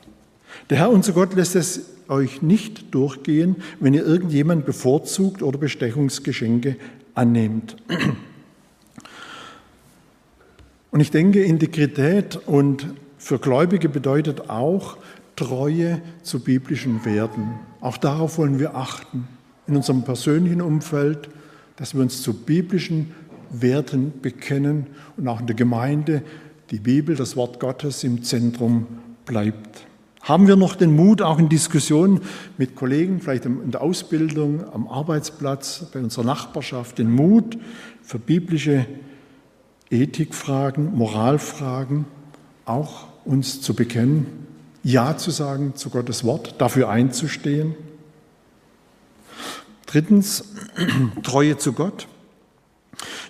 Der 0.69 0.77
Herr, 0.77 0.89
unser 0.91 1.13
Gott, 1.13 1.35
lässt 1.35 1.55
es 1.55 1.81
euch 2.07 2.41
nicht 2.41 2.93
durchgehen, 2.93 3.57
wenn 3.79 3.93
ihr 3.93 4.05
irgendjemand 4.05 4.65
bevorzugt 4.65 5.41
oder 5.41 5.57
Bestechungsgeschenke 5.57 6.77
annehmt. 7.15 7.75
Und 10.93 10.99
ich 10.99 11.10
denke, 11.10 11.43
Integrität 11.43 12.36
und 12.45 12.86
für 13.17 13.39
Gläubige 13.39 13.89
bedeutet 13.89 14.51
auch 14.51 14.97
Treue 15.36 16.03
zu 16.21 16.39
biblischen 16.39 17.03
Werten. 17.03 17.56
Auch 17.82 17.97
darauf 17.97 18.38
wollen 18.38 18.60
wir 18.60 18.75
achten 18.75 19.27
in 19.65 19.75
unserem 19.75 20.03
persönlichen 20.03 20.62
Umfeld, 20.62 21.29
dass 21.77 21.95
wir 21.95 22.01
uns 22.03 22.21
zu 22.21 22.36
biblischen 22.36 23.15
Werten 23.49 24.13
bekennen 24.21 24.86
und 25.17 25.27
auch 25.27 25.39
in 25.39 25.47
der 25.47 25.56
Gemeinde 25.56 26.21
die 26.69 26.77
Bibel, 26.79 27.15
das 27.15 27.36
Wort 27.36 27.60
Gottes 27.60 28.03
im 28.03 28.21
Zentrum 28.21 28.86
bleibt. 29.25 29.88
Haben 30.21 30.47
wir 30.47 30.58
noch 30.58 30.75
den 30.75 30.95
Mut, 30.95 31.23
auch 31.23 31.39
in 31.39 31.49
Diskussionen 31.49 32.21
mit 32.60 32.75
Kollegen, 32.75 33.19
vielleicht 33.19 33.45
in 33.45 33.71
der 33.71 33.82
Ausbildung, 33.82 34.63
am 34.71 34.88
Arbeitsplatz, 34.88 35.88
bei 35.91 36.01
unserer 36.01 36.25
Nachbarschaft, 36.25 36.99
den 36.99 37.10
Mut 37.10 37.58
für 38.03 38.19
biblische 38.19 38.86
Ethikfragen, 39.93 40.95
Moralfragen 40.95 42.06
auch 42.65 43.06
uns 43.25 43.62
zu 43.62 43.73
bekennen, 43.73 44.47
Ja 44.84 45.15
zu 45.17 45.32
sagen 45.32 45.75
zu 45.75 45.89
Gottes 45.89 46.23
Wort, 46.23 46.56
dafür 46.58 46.89
einzustehen. 46.89 47.75
Drittens, 49.86 50.43
Treue 51.23 51.58
zu 51.58 51.73
Gott. 51.73 52.08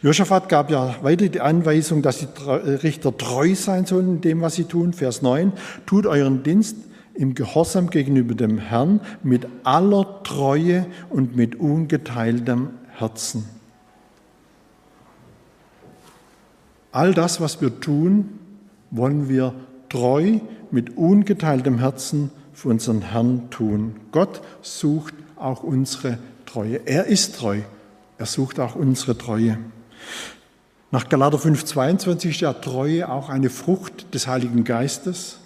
Josaphat 0.01 0.49
gab 0.49 0.71
ja 0.71 0.95
weiter 1.03 1.27
die 1.27 1.41
Anweisung, 1.41 2.01
dass 2.01 2.19
die 2.19 2.27
Richter 2.47 3.17
treu 3.17 3.55
sein 3.55 3.85
sollen 3.85 4.15
in 4.15 4.21
dem, 4.21 4.41
was 4.41 4.55
sie 4.55 4.65
tun. 4.65 4.93
Vers 4.93 5.21
9, 5.21 5.53
tut 5.85 6.05
euren 6.05 6.43
Dienst 6.43 6.75
im 7.13 7.35
Gehorsam 7.35 7.89
gegenüber 7.89 8.33
dem 8.35 8.57
Herrn 8.57 9.01
mit 9.21 9.47
aller 9.63 10.23
Treue 10.23 10.85
und 11.09 11.35
mit 11.35 11.55
ungeteiltem 11.55 12.69
Herzen. 12.89 13.45
All 16.93 17.15
das, 17.15 17.41
was 17.41 17.59
wir 17.59 17.79
tun, 17.79 18.39
wollen 18.91 19.27
wir 19.27 19.55
treu 19.89 20.39
mit 20.69 20.95
ungeteiltem 20.95 21.79
Herzen 21.79 22.29
für 22.53 22.69
unseren 22.69 23.01
Herrn 23.01 23.49
tun. 23.49 23.95
Gott 24.11 24.41
sucht 24.61 25.15
auch 25.35 25.63
unsere 25.63 26.19
Treue. 26.45 26.81
Er 26.85 27.07
ist 27.07 27.35
treu. 27.35 27.61
Er 28.19 28.27
sucht 28.27 28.59
auch 28.59 28.75
unsere 28.75 29.17
Treue. 29.17 29.57
Nach 30.91 31.09
Galater 31.09 31.39
5,22 31.39 32.29
ist 32.29 32.41
ja 32.41 32.53
Treue 32.53 33.09
auch 33.09 33.29
eine 33.29 33.49
Frucht 33.49 34.13
des 34.13 34.27
Heiligen 34.27 34.63
Geistes. 34.63 35.39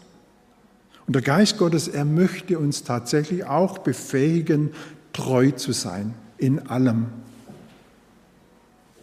Und 1.07 1.15
der 1.15 1.21
Geist 1.21 1.57
Gottes, 1.57 1.87
er 1.87 2.03
möchte 2.03 2.59
uns 2.59 2.83
tatsächlich 2.83 3.45
auch 3.45 3.77
befähigen, 3.77 4.71
treu 5.13 5.51
zu 5.51 5.71
sein 5.71 6.13
in 6.37 6.67
allem. 6.67 7.05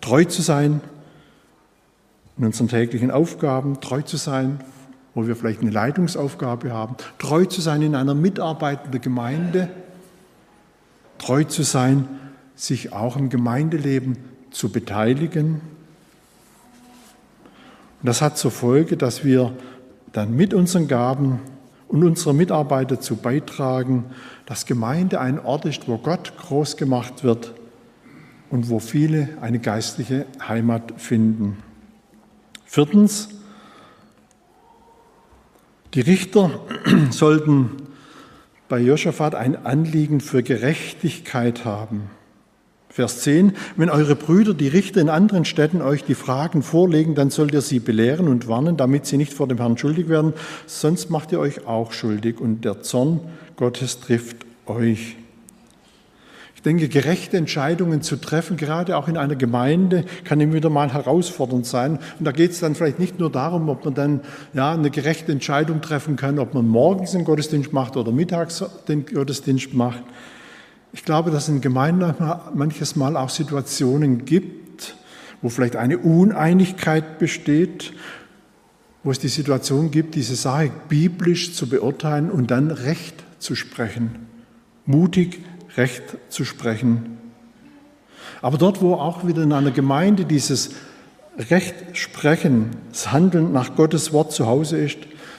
Treu 0.02 0.24
zu 0.26 0.42
sein 0.42 0.82
in 2.36 2.44
unseren 2.44 2.68
täglichen 2.68 3.10
Aufgaben, 3.10 3.80
treu 3.80 4.02
zu 4.02 4.16
sein, 4.16 4.60
wo 5.14 5.26
wir 5.26 5.36
vielleicht 5.36 5.60
eine 5.60 5.70
Leitungsaufgabe 5.70 6.72
haben, 6.72 6.96
treu 7.18 7.44
zu 7.44 7.60
sein 7.60 7.82
in 7.82 7.94
einer 7.94 8.14
mitarbeitenden 8.14 9.00
Gemeinde, 9.00 9.68
treu 11.18 11.44
zu 11.44 11.62
sein, 11.62 12.08
sich 12.56 12.92
auch 12.92 13.16
im 13.16 13.28
Gemeindeleben 13.28 14.18
zu 14.50 14.70
beteiligen. 14.70 15.60
Und 18.00 18.06
das 18.06 18.20
hat 18.20 18.36
zur 18.36 18.50
Folge, 18.50 18.96
dass 18.96 19.24
wir 19.24 19.52
dann 20.12 20.34
mit 20.34 20.54
unseren 20.54 20.88
Gaben 20.88 21.40
und 21.88 22.02
unsere 22.02 22.34
Mitarbeiter 22.34 23.00
zu 23.00 23.16
beitragen, 23.16 24.06
dass 24.46 24.66
Gemeinde 24.66 25.20
ein 25.20 25.38
Ort 25.38 25.64
ist, 25.64 25.88
wo 25.88 25.98
Gott 25.98 26.36
groß 26.36 26.76
gemacht 26.76 27.22
wird 27.22 27.54
und 28.50 28.68
wo 28.68 28.80
viele 28.80 29.28
eine 29.40 29.60
geistliche 29.60 30.26
Heimat 30.46 30.94
finden. 30.96 31.58
Viertens, 32.74 33.28
die 35.94 36.00
Richter 36.00 36.50
sollten 37.10 37.70
bei 38.68 38.80
Josaphat 38.80 39.36
ein 39.36 39.64
Anliegen 39.64 40.20
für 40.20 40.42
Gerechtigkeit 40.42 41.64
haben. 41.64 42.10
Vers 42.88 43.20
10, 43.20 43.52
wenn 43.76 43.90
eure 43.90 44.16
Brüder, 44.16 44.54
die 44.54 44.66
Richter 44.66 45.00
in 45.00 45.08
anderen 45.08 45.44
Städten, 45.44 45.82
euch 45.82 46.02
die 46.02 46.16
Fragen 46.16 46.64
vorlegen, 46.64 47.14
dann 47.14 47.30
sollt 47.30 47.54
ihr 47.54 47.60
sie 47.60 47.78
belehren 47.78 48.26
und 48.26 48.48
warnen, 48.48 48.76
damit 48.76 49.06
sie 49.06 49.18
nicht 49.18 49.34
vor 49.34 49.46
dem 49.46 49.58
Herrn 49.58 49.78
schuldig 49.78 50.08
werden, 50.08 50.32
sonst 50.66 51.10
macht 51.10 51.30
ihr 51.30 51.38
euch 51.38 51.68
auch 51.68 51.92
schuldig 51.92 52.40
und 52.40 52.64
der 52.64 52.82
Zorn 52.82 53.20
Gottes 53.54 54.00
trifft 54.00 54.38
euch. 54.66 55.14
Denke, 56.64 56.88
gerechte 56.88 57.36
Entscheidungen 57.36 58.00
zu 58.00 58.16
treffen, 58.16 58.56
gerade 58.56 58.96
auch 58.96 59.06
in 59.06 59.18
einer 59.18 59.36
Gemeinde, 59.36 60.04
kann 60.24 60.40
immer 60.40 60.54
wieder 60.54 60.70
mal 60.70 60.92
herausfordernd 60.92 61.66
sein. 61.66 61.98
Und 62.18 62.24
da 62.24 62.32
geht 62.32 62.52
es 62.52 62.60
dann 62.60 62.74
vielleicht 62.74 62.98
nicht 62.98 63.18
nur 63.18 63.30
darum, 63.30 63.68
ob 63.68 63.84
man 63.84 63.94
dann 63.94 64.20
ja, 64.54 64.72
eine 64.72 64.90
gerechte 64.90 65.30
Entscheidung 65.30 65.82
treffen 65.82 66.16
kann, 66.16 66.38
ob 66.38 66.54
man 66.54 66.66
morgens 66.66 67.12
den 67.12 67.24
Gottesdienst 67.24 67.72
macht 67.72 67.98
oder 67.98 68.12
mittags 68.12 68.64
den 68.88 69.04
Gottesdienst 69.04 69.74
macht. 69.74 70.02
Ich 70.94 71.04
glaube, 71.04 71.30
dass 71.30 71.44
es 71.44 71.48
in 71.50 71.60
Gemeinden 71.60 72.14
manches 72.54 72.96
Mal 72.96 73.16
auch 73.16 73.28
Situationen 73.28 74.24
gibt, 74.24 74.94
wo 75.42 75.50
vielleicht 75.50 75.76
eine 75.76 75.98
Uneinigkeit 75.98 77.18
besteht, 77.18 77.92
wo 79.02 79.10
es 79.10 79.18
die 79.18 79.28
Situation 79.28 79.90
gibt, 79.90 80.14
diese 80.14 80.34
Sache 80.34 80.70
biblisch 80.88 81.52
zu 81.52 81.68
beurteilen 81.68 82.30
und 82.30 82.50
dann 82.50 82.70
Recht 82.70 83.22
zu 83.38 83.54
sprechen. 83.54 84.26
Mutig 84.86 85.40
Recht 85.76 86.02
zu 86.28 86.44
sprechen. 86.44 87.18
Aber 88.42 88.58
dort, 88.58 88.82
wo 88.82 88.94
auch 88.94 89.26
wieder 89.26 89.42
in 89.42 89.52
einer 89.52 89.70
Gemeinde 89.70 90.24
dieses 90.24 90.70
Recht 91.38 91.96
sprechen, 91.96 92.70
das 92.90 93.12
Handeln 93.12 93.52
nach 93.52 93.74
Gottes 93.74 94.12
Wort 94.12 94.32
zu 94.32 94.46
Hause 94.46 94.78
ist, 94.78 94.98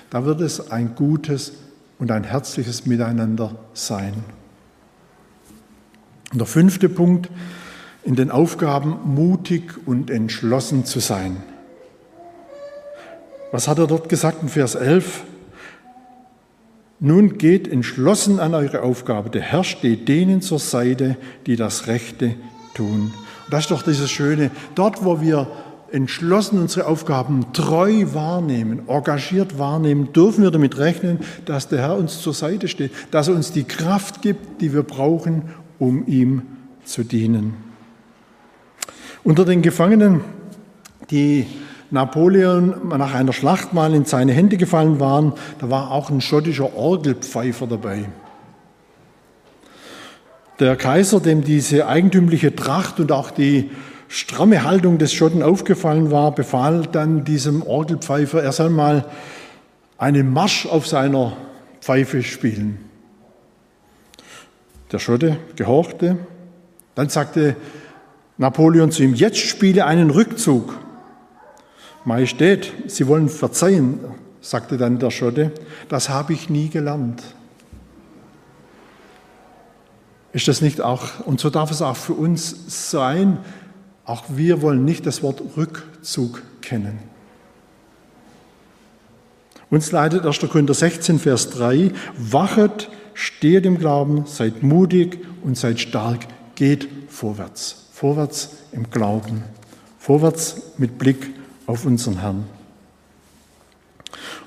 da 0.10 0.26
wird 0.26 0.42
es 0.42 0.72
ein 0.72 0.96
gutes 0.96 1.54
und 2.00 2.12
ein 2.12 2.24
herzliches 2.24 2.86
Miteinander 2.86 3.56
sein. 3.74 4.14
Und 6.32 6.40
der 6.40 6.48
fünfte 6.48 6.90
Punkt, 6.90 7.30
in 8.04 8.16
den 8.16 8.30
Aufgaben 8.30 9.00
mutig 9.16 9.88
und 9.88 10.12
entschlossen 10.12 10.86
zu 10.86 11.00
sein. 11.00 11.38
Was 13.52 13.68
hat 13.68 13.80
er 13.80 13.88
dort 13.88 14.10
gesagt 14.10 14.44
in 14.44 14.50
Vers 14.50 14.76
11? 14.76 15.24
Nun 17.00 17.38
geht 17.38 17.68
entschlossen 17.68 18.40
an 18.40 18.54
eure 18.54 18.82
Aufgabe. 18.82 19.30
Der 19.30 19.42
Herr 19.42 19.64
steht 19.64 20.08
denen 20.08 20.42
zur 20.42 20.60
Seite, 20.60 21.18
die 21.46 21.56
das 21.56 21.88
Rechte 21.88 22.36
tun. 22.74 23.12
Und 23.46 23.54
das 23.54 23.66
ist 23.66 23.72
doch 23.72 23.84
dieses 23.84 24.10
Schöne. 24.10 24.50
Dort, 24.76 25.04
wo 25.04 25.20
wir 25.22 25.48
entschlossen 25.92 26.60
unsere 26.60 26.88
Aufgaben 26.88 27.54
treu 27.54 28.06
wahrnehmen, 28.14 28.88
engagiert 28.88 29.60
wahrnehmen, 29.60 30.14
dürfen 30.14 30.44
wir 30.44 30.52
damit 30.52 30.78
rechnen, 30.78 31.20
dass 31.46 31.68
der 31.68 31.80
Herr 31.80 31.98
uns 31.98 32.22
zur 32.22 32.34
Seite 32.34 32.68
steht, 32.68 32.92
dass 33.12 33.28
er 33.28 33.36
uns 33.36 33.52
die 33.52 33.66
Kraft 33.66 34.22
gibt, 34.22 34.62
die 34.62 34.74
wir 34.74 34.84
brauchen, 34.84 35.44
um 35.80 36.08
ihm 36.08 36.44
zu 36.86 37.04
dienen. 37.04 37.54
Unter 39.24 39.46
den 39.46 39.62
Gefangenen, 39.62 40.22
die 41.12 41.46
Napoleon 41.92 42.90
nach 42.90 43.14
einer 43.14 43.34
Schlacht 43.34 43.74
mal 43.74 43.94
in 43.94 44.06
seine 44.06 44.34
Hände 44.34 44.58
gefallen 44.58 45.00
waren, 45.00 45.34
da 45.60 45.70
war 45.70 45.92
auch 45.92 46.10
ein 46.10 46.22
schottischer 46.22 46.76
Orgelpfeifer 46.76 47.68
dabei. 47.68 48.10
Der 50.60 50.76
Kaiser, 50.76 51.20
dem 51.20 51.44
diese 51.44 51.88
eigentümliche 51.88 52.56
Tracht 52.56 53.00
und 53.00 53.12
auch 53.12 53.30
die 53.30 53.72
stramme 54.08 54.64
Haltung 54.64 54.98
des 54.98 55.14
Schotten 55.14 55.44
aufgefallen 55.44 56.12
war, 56.12 56.34
befahl 56.34 56.88
dann 56.92 57.26
diesem 57.26 57.62
Orgelpfeifer, 57.62 58.42
er 58.42 58.52
soll 58.52 58.70
mal 58.70 59.06
einen 59.98 60.32
Marsch 60.32 60.66
auf 60.66 60.88
seiner 60.88 61.34
Pfeife 61.82 62.24
spielen. 62.24 62.80
Der 64.92 65.00
Schotte 65.00 65.38
gehorchte. 65.56 66.18
Dann 66.96 67.10
sagte 67.10 67.56
Napoleon 68.38 68.92
zu 68.92 69.04
ihm, 69.04 69.14
jetzt 69.14 69.40
spiele 69.40 69.86
einen 69.86 70.10
Rückzug. 70.10 70.78
Majestät, 72.06 72.72
Sie 72.88 73.08
wollen 73.08 73.30
verzeihen, 73.30 74.00
sagte 74.40 74.78
dann 74.78 75.00
der 75.00 75.12
Schotte, 75.12 75.52
das 75.90 76.10
habe 76.10 76.34
ich 76.34 76.50
nie 76.50 76.70
gelernt. 76.70 77.24
Ist 80.32 80.48
das 80.48 80.62
nicht 80.62 80.82
auch, 80.82 81.26
und 81.26 81.40
so 81.40 81.50
darf 81.50 81.72
es 81.72 81.82
auch 81.82 81.96
für 81.96 82.14
uns 82.14 82.92
sein, 82.92 83.40
auch 84.06 84.26
wir 84.30 84.62
wollen 84.62 84.86
nicht 84.86 85.06
das 85.06 85.24
Wort 85.24 85.42
Rückzug 85.58 86.44
kennen. 86.62 87.00
Uns 89.72 89.92
leitet 89.92 90.26
1. 90.26 90.40
Korinther 90.40 90.76
16, 90.76 91.20
Vers 91.20 91.50
3, 91.52 91.92
wachet, 92.18 92.90
steht 93.16 93.66
im 93.66 93.80
Glauben, 93.80 94.26
seid 94.28 94.62
mutig 94.62 95.26
und 95.44 95.58
seid 95.58 95.80
stark, 95.80 96.28
geht 96.54 96.88
vorwärts, 97.08 97.88
vorwärts 97.92 98.58
im 98.74 98.92
Glauben, 98.92 99.44
vorwärts 99.98 100.62
mit 100.78 101.00
Blick 101.00 101.34
auf 101.66 101.86
unseren 101.86 102.20
Herrn. 102.20 102.46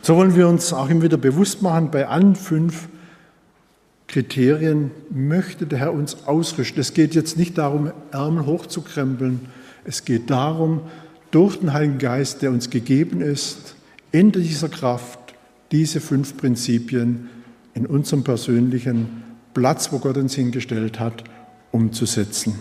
So 0.03 0.17
wollen 0.17 0.35
wir 0.37 0.49
uns 0.49 0.73
auch 0.73 0.89
immer 0.89 1.03
wieder 1.03 1.17
bewusst 1.17 1.63
machen, 1.63 1.91
bei 1.91 2.07
allen 2.07 2.35
fünf 2.35 2.89
Kriterien 4.07 4.91
möchte 5.11 5.67
der 5.67 5.79
Herr 5.79 5.93
uns 5.93 6.27
ausrüsten. 6.27 6.81
Es 6.81 6.95
geht 6.95 7.15
jetzt 7.15 7.37
nicht 7.37 7.59
darum, 7.59 7.93
Ärmel 8.11 8.47
hochzukrempeln. 8.47 9.41
Es 9.85 10.05
geht 10.05 10.31
darum, 10.31 10.81
durch 11.31 11.57
den 11.57 11.75
Heiligen 11.75 11.99
Geist, 11.99 12.41
der 12.41 12.51
uns 12.51 12.71
gegeben 12.71 13.21
ist, 13.21 13.75
in 14.11 14.33
dieser 14.33 14.71
Kraft 14.71 15.19
diese 15.73 16.01
fünf 16.01 16.39
Prinzipien 16.39 17.29
in 17.75 17.85
unserem 17.85 18.25
persönlichen 18.25 19.23
Platz, 19.53 19.93
wo 19.93 19.99
Gott 19.99 20.17
uns 20.17 20.35
hingestellt 20.35 20.99
hat, 20.99 21.25
umzusetzen. 21.71 22.59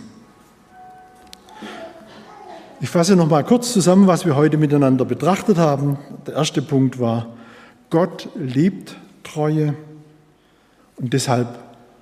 Ich 2.80 2.90
fasse 2.90 3.16
noch 3.16 3.28
mal 3.28 3.44
kurz 3.44 3.74
zusammen, 3.74 4.06
was 4.06 4.28
wir 4.28 4.36
heute 4.36 4.58
miteinander 4.58 5.04
betrachtet 5.04 5.58
haben. 5.58 5.98
Der 6.28 6.36
erste 6.36 6.62
Punkt 6.62 7.00
war, 7.00 7.34
Gott 7.90 8.30
liebt 8.36 8.96
Treue 9.24 9.74
und 10.98 11.12
deshalb 11.12 11.58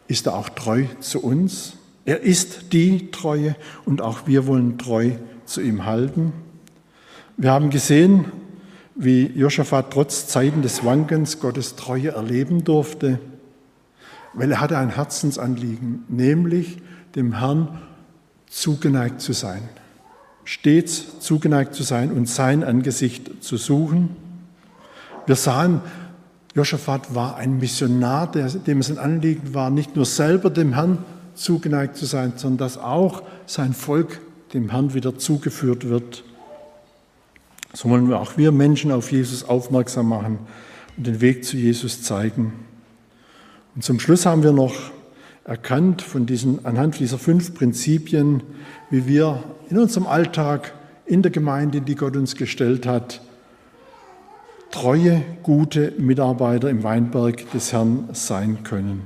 ist 0.09 0.27
er 0.27 0.35
auch 0.35 0.49
treu 0.49 0.83
zu 0.99 1.23
uns. 1.23 1.77
Er 2.03 2.19
ist 2.19 2.73
die 2.73 3.09
Treue 3.11 3.55
und 3.85 4.01
auch 4.01 4.27
wir 4.27 4.47
wollen 4.47 4.77
treu 4.77 5.11
zu 5.45 5.61
ihm 5.61 5.85
halten. 5.85 6.33
Wir 7.37 7.51
haben 7.51 7.69
gesehen, 7.69 8.25
wie 8.95 9.27
Josaphat 9.27 9.91
trotz 9.91 10.27
Zeiten 10.27 10.61
des 10.61 10.83
Wankens 10.83 11.39
Gottes 11.39 11.77
Treue 11.77 12.09
erleben 12.09 12.65
durfte, 12.65 13.19
weil 14.33 14.51
er 14.51 14.59
hatte 14.59 14.77
ein 14.77 14.89
Herzensanliegen, 14.89 16.03
nämlich 16.09 16.79
dem 17.15 17.39
Herrn 17.39 17.79
zugeneigt 18.47 19.21
zu 19.21 19.31
sein 19.31 19.61
stets 20.45 21.19
zugeneigt 21.19 21.75
zu 21.75 21.83
sein 21.83 22.11
und 22.11 22.29
sein 22.29 22.63
Angesicht 22.63 23.43
zu 23.43 23.57
suchen. 23.57 24.15
Wir 25.25 25.35
sahen, 25.35 25.81
Josaphat 26.53 27.13
war 27.13 27.35
ein 27.35 27.57
Missionar, 27.57 28.31
dem 28.31 28.79
es 28.79 28.89
ein 28.89 28.97
Anliegen 28.97 29.53
war, 29.53 29.69
nicht 29.69 29.95
nur 29.95 30.05
selber 30.05 30.49
dem 30.49 30.73
Herrn 30.73 30.99
zugeneigt 31.33 31.97
zu 31.97 32.05
sein, 32.05 32.33
sondern 32.37 32.59
dass 32.59 32.77
auch 32.77 33.23
sein 33.45 33.73
Volk 33.73 34.21
dem 34.53 34.69
Herrn 34.69 34.93
wieder 34.93 35.17
zugeführt 35.17 35.89
wird. 35.89 36.23
So 37.73 37.89
wollen 37.89 38.07
wir 38.07 38.21
auch 38.21 38.37
wir 38.37 38.53
Menschen 38.53 38.91
auf 38.91 39.11
Jesus 39.11 39.43
aufmerksam 39.43 40.07
machen 40.07 40.39
und 40.95 41.07
den 41.07 41.19
Weg 41.19 41.43
zu 41.43 41.57
Jesus 41.57 42.03
zeigen. 42.03 42.53
Und 43.75 43.83
zum 43.83 43.99
Schluss 43.99 44.25
haben 44.25 44.43
wir 44.43 44.53
noch 44.53 44.73
erkannt 45.45 46.01
von 46.01 46.25
diesen, 46.25 46.65
anhand 46.65 46.99
dieser 46.99 47.19
fünf 47.19 47.53
Prinzipien, 47.53 48.41
wie 48.89 49.07
wir 49.07 49.43
in 49.69 49.77
unserem 49.77 50.07
Alltag, 50.07 50.73
in 51.05 51.21
der 51.21 51.31
Gemeinde, 51.31 51.81
die 51.81 51.95
Gott 51.95 52.17
uns 52.17 52.35
gestellt 52.35 52.87
hat, 52.87 53.21
treue, 54.71 55.21
gute 55.43 55.93
Mitarbeiter 55.99 56.69
im 56.69 56.83
Weinberg 56.83 57.49
des 57.51 57.71
Herrn 57.71 58.09
sein 58.13 58.63
können. 58.63 59.03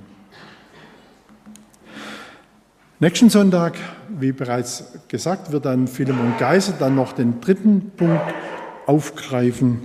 Nächsten 3.02 3.30
Sonntag, 3.30 3.78
wie 4.10 4.32
bereits 4.32 4.94
gesagt, 5.10 5.52
wird 5.52 5.66
dann 5.66 5.88
Philemon 5.88 6.34
Geiser 6.40 6.74
dann 6.80 6.96
noch 6.96 7.14
den 7.14 7.42
dritten 7.42 7.92
Punkt 7.96 8.34
aufgreifen, 8.86 9.84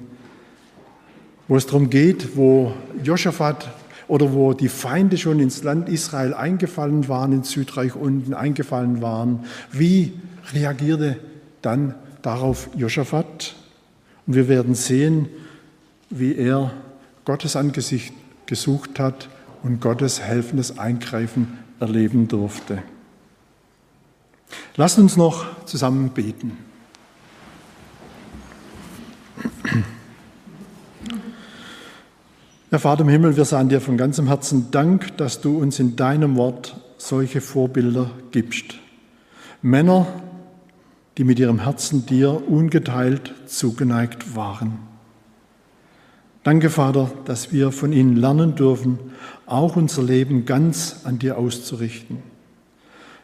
wo 1.48 1.56
es 1.56 1.66
darum 1.66 1.90
geht, 1.90 2.36
wo 2.36 2.72
Josaphat 3.02 3.68
oder 4.08 4.32
wo 4.32 4.52
die 4.52 4.68
Feinde 4.68 5.16
schon 5.16 5.40
ins 5.40 5.62
Land 5.62 5.88
Israel 5.88 6.34
eingefallen 6.34 7.08
waren, 7.08 7.32
ins 7.32 7.50
Südreich 7.50 7.94
unten 7.94 8.34
eingefallen 8.34 9.00
waren. 9.02 9.44
Wie 9.72 10.12
reagierte 10.52 11.18
dann 11.62 11.94
darauf 12.22 12.68
Josaphat? 12.76 13.54
Und 14.26 14.34
wir 14.34 14.48
werden 14.48 14.74
sehen, 14.74 15.28
wie 16.10 16.34
er 16.34 16.72
Gottes 17.24 17.56
Angesicht 17.56 18.12
gesucht 18.46 18.98
hat 18.98 19.28
und 19.62 19.80
Gottes 19.80 20.20
helfendes 20.20 20.78
Eingreifen 20.78 21.58
erleben 21.80 22.28
durfte. 22.28 22.82
Lasst 24.76 24.98
uns 24.98 25.16
noch 25.16 25.64
zusammen 25.64 26.10
beten. 26.10 26.56
Herr 32.74 32.80
Vater 32.80 33.02
im 33.02 33.08
Himmel, 33.08 33.36
wir 33.36 33.44
sagen 33.44 33.68
dir 33.68 33.80
von 33.80 33.96
ganzem 33.96 34.26
Herzen 34.26 34.72
Dank, 34.72 35.16
dass 35.16 35.40
du 35.40 35.58
uns 35.58 35.78
in 35.78 35.94
deinem 35.94 36.34
Wort 36.34 36.74
solche 36.98 37.40
Vorbilder 37.40 38.10
gibst. 38.32 38.80
Männer, 39.62 40.08
die 41.16 41.22
mit 41.22 41.38
ihrem 41.38 41.60
Herzen 41.60 42.04
dir 42.04 42.50
ungeteilt 42.50 43.32
zugeneigt 43.46 44.34
waren. 44.34 44.78
Danke, 46.42 46.68
Vater, 46.68 47.12
dass 47.26 47.52
wir 47.52 47.70
von 47.70 47.92
ihnen 47.92 48.16
lernen 48.16 48.56
dürfen, 48.56 48.98
auch 49.46 49.76
unser 49.76 50.02
Leben 50.02 50.44
ganz 50.44 51.02
an 51.04 51.20
dir 51.20 51.38
auszurichten. 51.38 52.24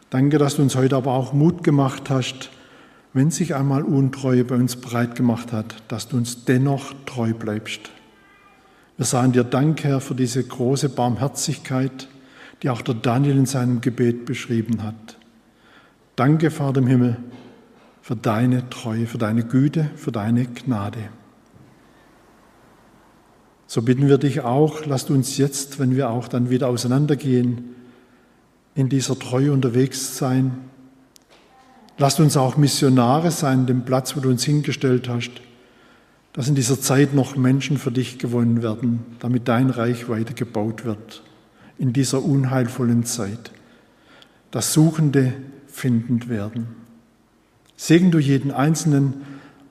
Danke, 0.09 0.37
dass 0.37 0.55
du 0.55 0.61
uns 0.61 0.77
heute 0.77 0.95
aber 0.95 1.11
auch 1.11 1.33
Mut 1.33 1.61
gemacht 1.61 2.09
hast, 2.09 2.51
wenn 3.11 3.31
sich 3.31 3.53
einmal 3.53 3.83
Untreue 3.83 4.45
bei 4.45 4.55
uns 4.55 4.77
breit 4.77 5.15
gemacht 5.15 5.51
hat, 5.51 5.75
dass 5.89 6.07
du 6.07 6.15
uns 6.15 6.45
dennoch 6.45 6.93
treu 7.05 7.33
bleibst. 7.33 7.91
Wir 9.01 9.07
sagen 9.07 9.31
dir 9.31 9.43
Dank, 9.43 9.83
Herr, 9.83 9.99
für 9.99 10.13
diese 10.13 10.43
große 10.43 10.87
Barmherzigkeit, 10.87 12.07
die 12.61 12.69
auch 12.69 12.83
der 12.83 12.93
Daniel 12.93 13.35
in 13.35 13.47
seinem 13.47 13.81
Gebet 13.81 14.25
beschrieben 14.25 14.83
hat. 14.83 15.17
Danke, 16.15 16.51
Vater 16.51 16.81
im 16.81 16.85
Himmel, 16.85 17.17
für 18.03 18.15
deine 18.15 18.69
Treue, 18.69 19.07
für 19.07 19.17
deine 19.17 19.43
Güte, 19.43 19.89
für 19.95 20.11
deine 20.11 20.45
Gnade. 20.45 21.09
So 23.65 23.81
bitten 23.81 24.07
wir 24.07 24.19
dich 24.19 24.41
auch, 24.41 24.85
lasst 24.85 25.09
uns 25.09 25.35
jetzt, 25.35 25.79
wenn 25.79 25.95
wir 25.95 26.11
auch 26.11 26.27
dann 26.27 26.51
wieder 26.51 26.67
auseinandergehen, 26.67 27.73
in 28.75 28.87
dieser 28.87 29.17
Treue 29.17 29.51
unterwegs 29.51 30.15
sein. 30.15 30.59
Lasst 31.97 32.19
uns 32.19 32.37
auch 32.37 32.55
Missionare 32.55 33.31
sein, 33.31 33.65
dem 33.65 33.83
Platz, 33.83 34.15
wo 34.15 34.19
du 34.19 34.29
uns 34.29 34.43
hingestellt 34.43 35.09
hast, 35.09 35.31
dass 36.33 36.47
in 36.47 36.55
dieser 36.55 36.79
Zeit 36.79 37.13
noch 37.13 37.35
Menschen 37.35 37.77
für 37.77 37.91
dich 37.91 38.17
gewonnen 38.17 38.61
werden, 38.61 38.99
damit 39.19 39.47
dein 39.47 39.69
Reich 39.69 40.07
weiter 40.09 40.33
gebaut 40.33 40.85
wird, 40.85 41.23
in 41.77 41.93
dieser 41.93 42.23
unheilvollen 42.23 43.03
Zeit, 43.05 43.51
dass 44.51 44.73
Suchende 44.73 45.33
findend 45.67 46.29
werden. 46.29 46.67
Segen 47.75 48.11
du 48.11 48.19
jeden 48.19 48.51
Einzelnen 48.51 49.13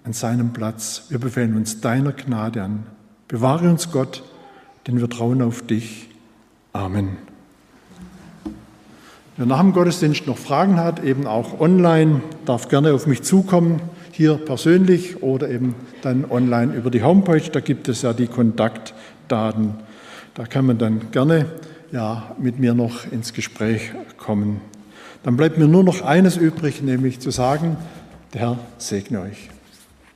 an 0.04 0.12
seinem 0.12 0.52
Platz. 0.52 1.04
Wir 1.08 1.18
befehlen 1.18 1.56
uns 1.56 1.80
deiner 1.80 2.12
Gnade 2.12 2.62
an. 2.62 2.84
Bewahre 3.28 3.70
uns 3.70 3.92
Gott, 3.92 4.24
denn 4.86 4.98
wir 4.98 5.08
trauen 5.08 5.42
auf 5.42 5.62
dich. 5.62 6.08
Amen. 6.72 7.18
Wer 9.36 9.46
nach 9.46 9.60
dem 9.60 9.72
Gottesdienst 9.72 10.26
noch 10.26 10.36
Fragen 10.36 10.76
hat, 10.76 11.02
eben 11.04 11.26
auch 11.26 11.60
online, 11.60 12.22
darf 12.44 12.68
gerne 12.68 12.92
auf 12.92 13.06
mich 13.06 13.22
zukommen, 13.22 13.80
hier 14.12 14.34
persönlich 14.36 15.22
oder 15.22 15.48
eben 15.48 15.74
dann 16.02 16.24
online 16.30 16.74
über 16.74 16.90
die 16.90 17.02
Homepage. 17.02 17.50
Da 17.52 17.60
gibt 17.60 17.88
es 17.88 18.02
ja 18.02 18.12
die 18.12 18.26
Kontaktdaten. 18.26 19.74
Da 20.34 20.46
kann 20.46 20.66
man 20.66 20.78
dann 20.78 21.10
gerne 21.10 21.46
ja, 21.92 22.34
mit 22.38 22.58
mir 22.58 22.74
noch 22.74 23.10
ins 23.10 23.32
Gespräch 23.32 23.92
kommen. 24.16 24.60
Dann 25.22 25.36
bleibt 25.36 25.58
mir 25.58 25.68
nur 25.68 25.84
noch 25.84 26.02
eines 26.02 26.36
übrig, 26.36 26.82
nämlich 26.82 27.20
zu 27.20 27.30
sagen, 27.30 27.76
der 28.32 28.40
Herr 28.40 28.58
segne 28.78 29.20
euch. 29.20 29.50